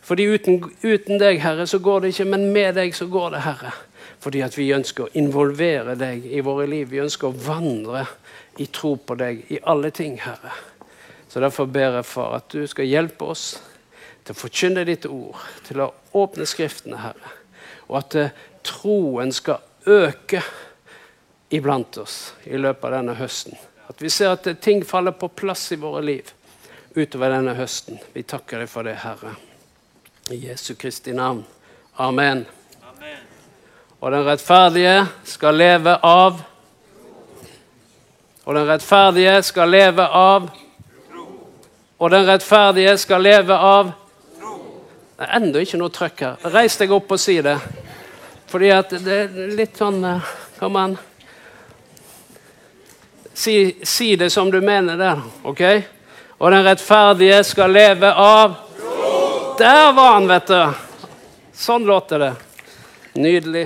[0.09, 3.43] Fordi uten, uten deg, Herre, så går det ikke, men med deg så går det,
[3.45, 3.73] Herre.
[4.19, 6.89] Fordi at vi ønsker å involvere deg i våre liv.
[6.91, 8.05] Vi ønsker å vandre
[8.59, 10.55] i tro på deg i alle ting, Herre.
[11.29, 13.59] Så Derfor ber jeg Far, at du skal hjelpe oss
[14.25, 17.35] til å forkynne ditt ord, til å åpne Skriftene, Herre.
[17.89, 20.43] Og at eh, troen skal øke
[21.49, 23.57] iblant oss i løpet av denne høsten.
[23.89, 26.33] At vi ser at ting faller på plass i våre liv
[26.93, 27.97] utover denne høsten.
[28.13, 29.33] Vi takker deg for det, Herre.
[30.29, 31.41] I Jesu Kristi navn.
[31.97, 32.45] Amen.
[32.85, 33.23] Amen.
[33.99, 36.45] Og den rettferdige skal leve av
[38.45, 40.47] Og den rettferdige skal leve av
[41.99, 43.91] Og den rettferdige skal leve av
[45.19, 46.43] Det er ennå ikke noe trøkk her.
[46.47, 47.57] Reis deg opp og si det.
[48.47, 50.93] Fordi at det er litt sånn eh, Kom an.
[53.35, 55.61] Si, si, det som du mener der, OK?
[56.39, 58.55] Og den rettferdige skal leve av
[59.59, 60.59] Der var han, vet du!
[61.51, 62.29] Sånn låter det.
[63.19, 63.65] Nydelig.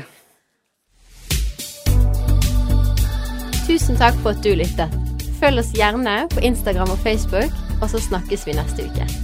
[3.67, 4.97] Tusen takk for at du lyttet.
[5.41, 9.22] Følg oss gjerne på Instagram og Facebook, og så snakkes vi neste uke.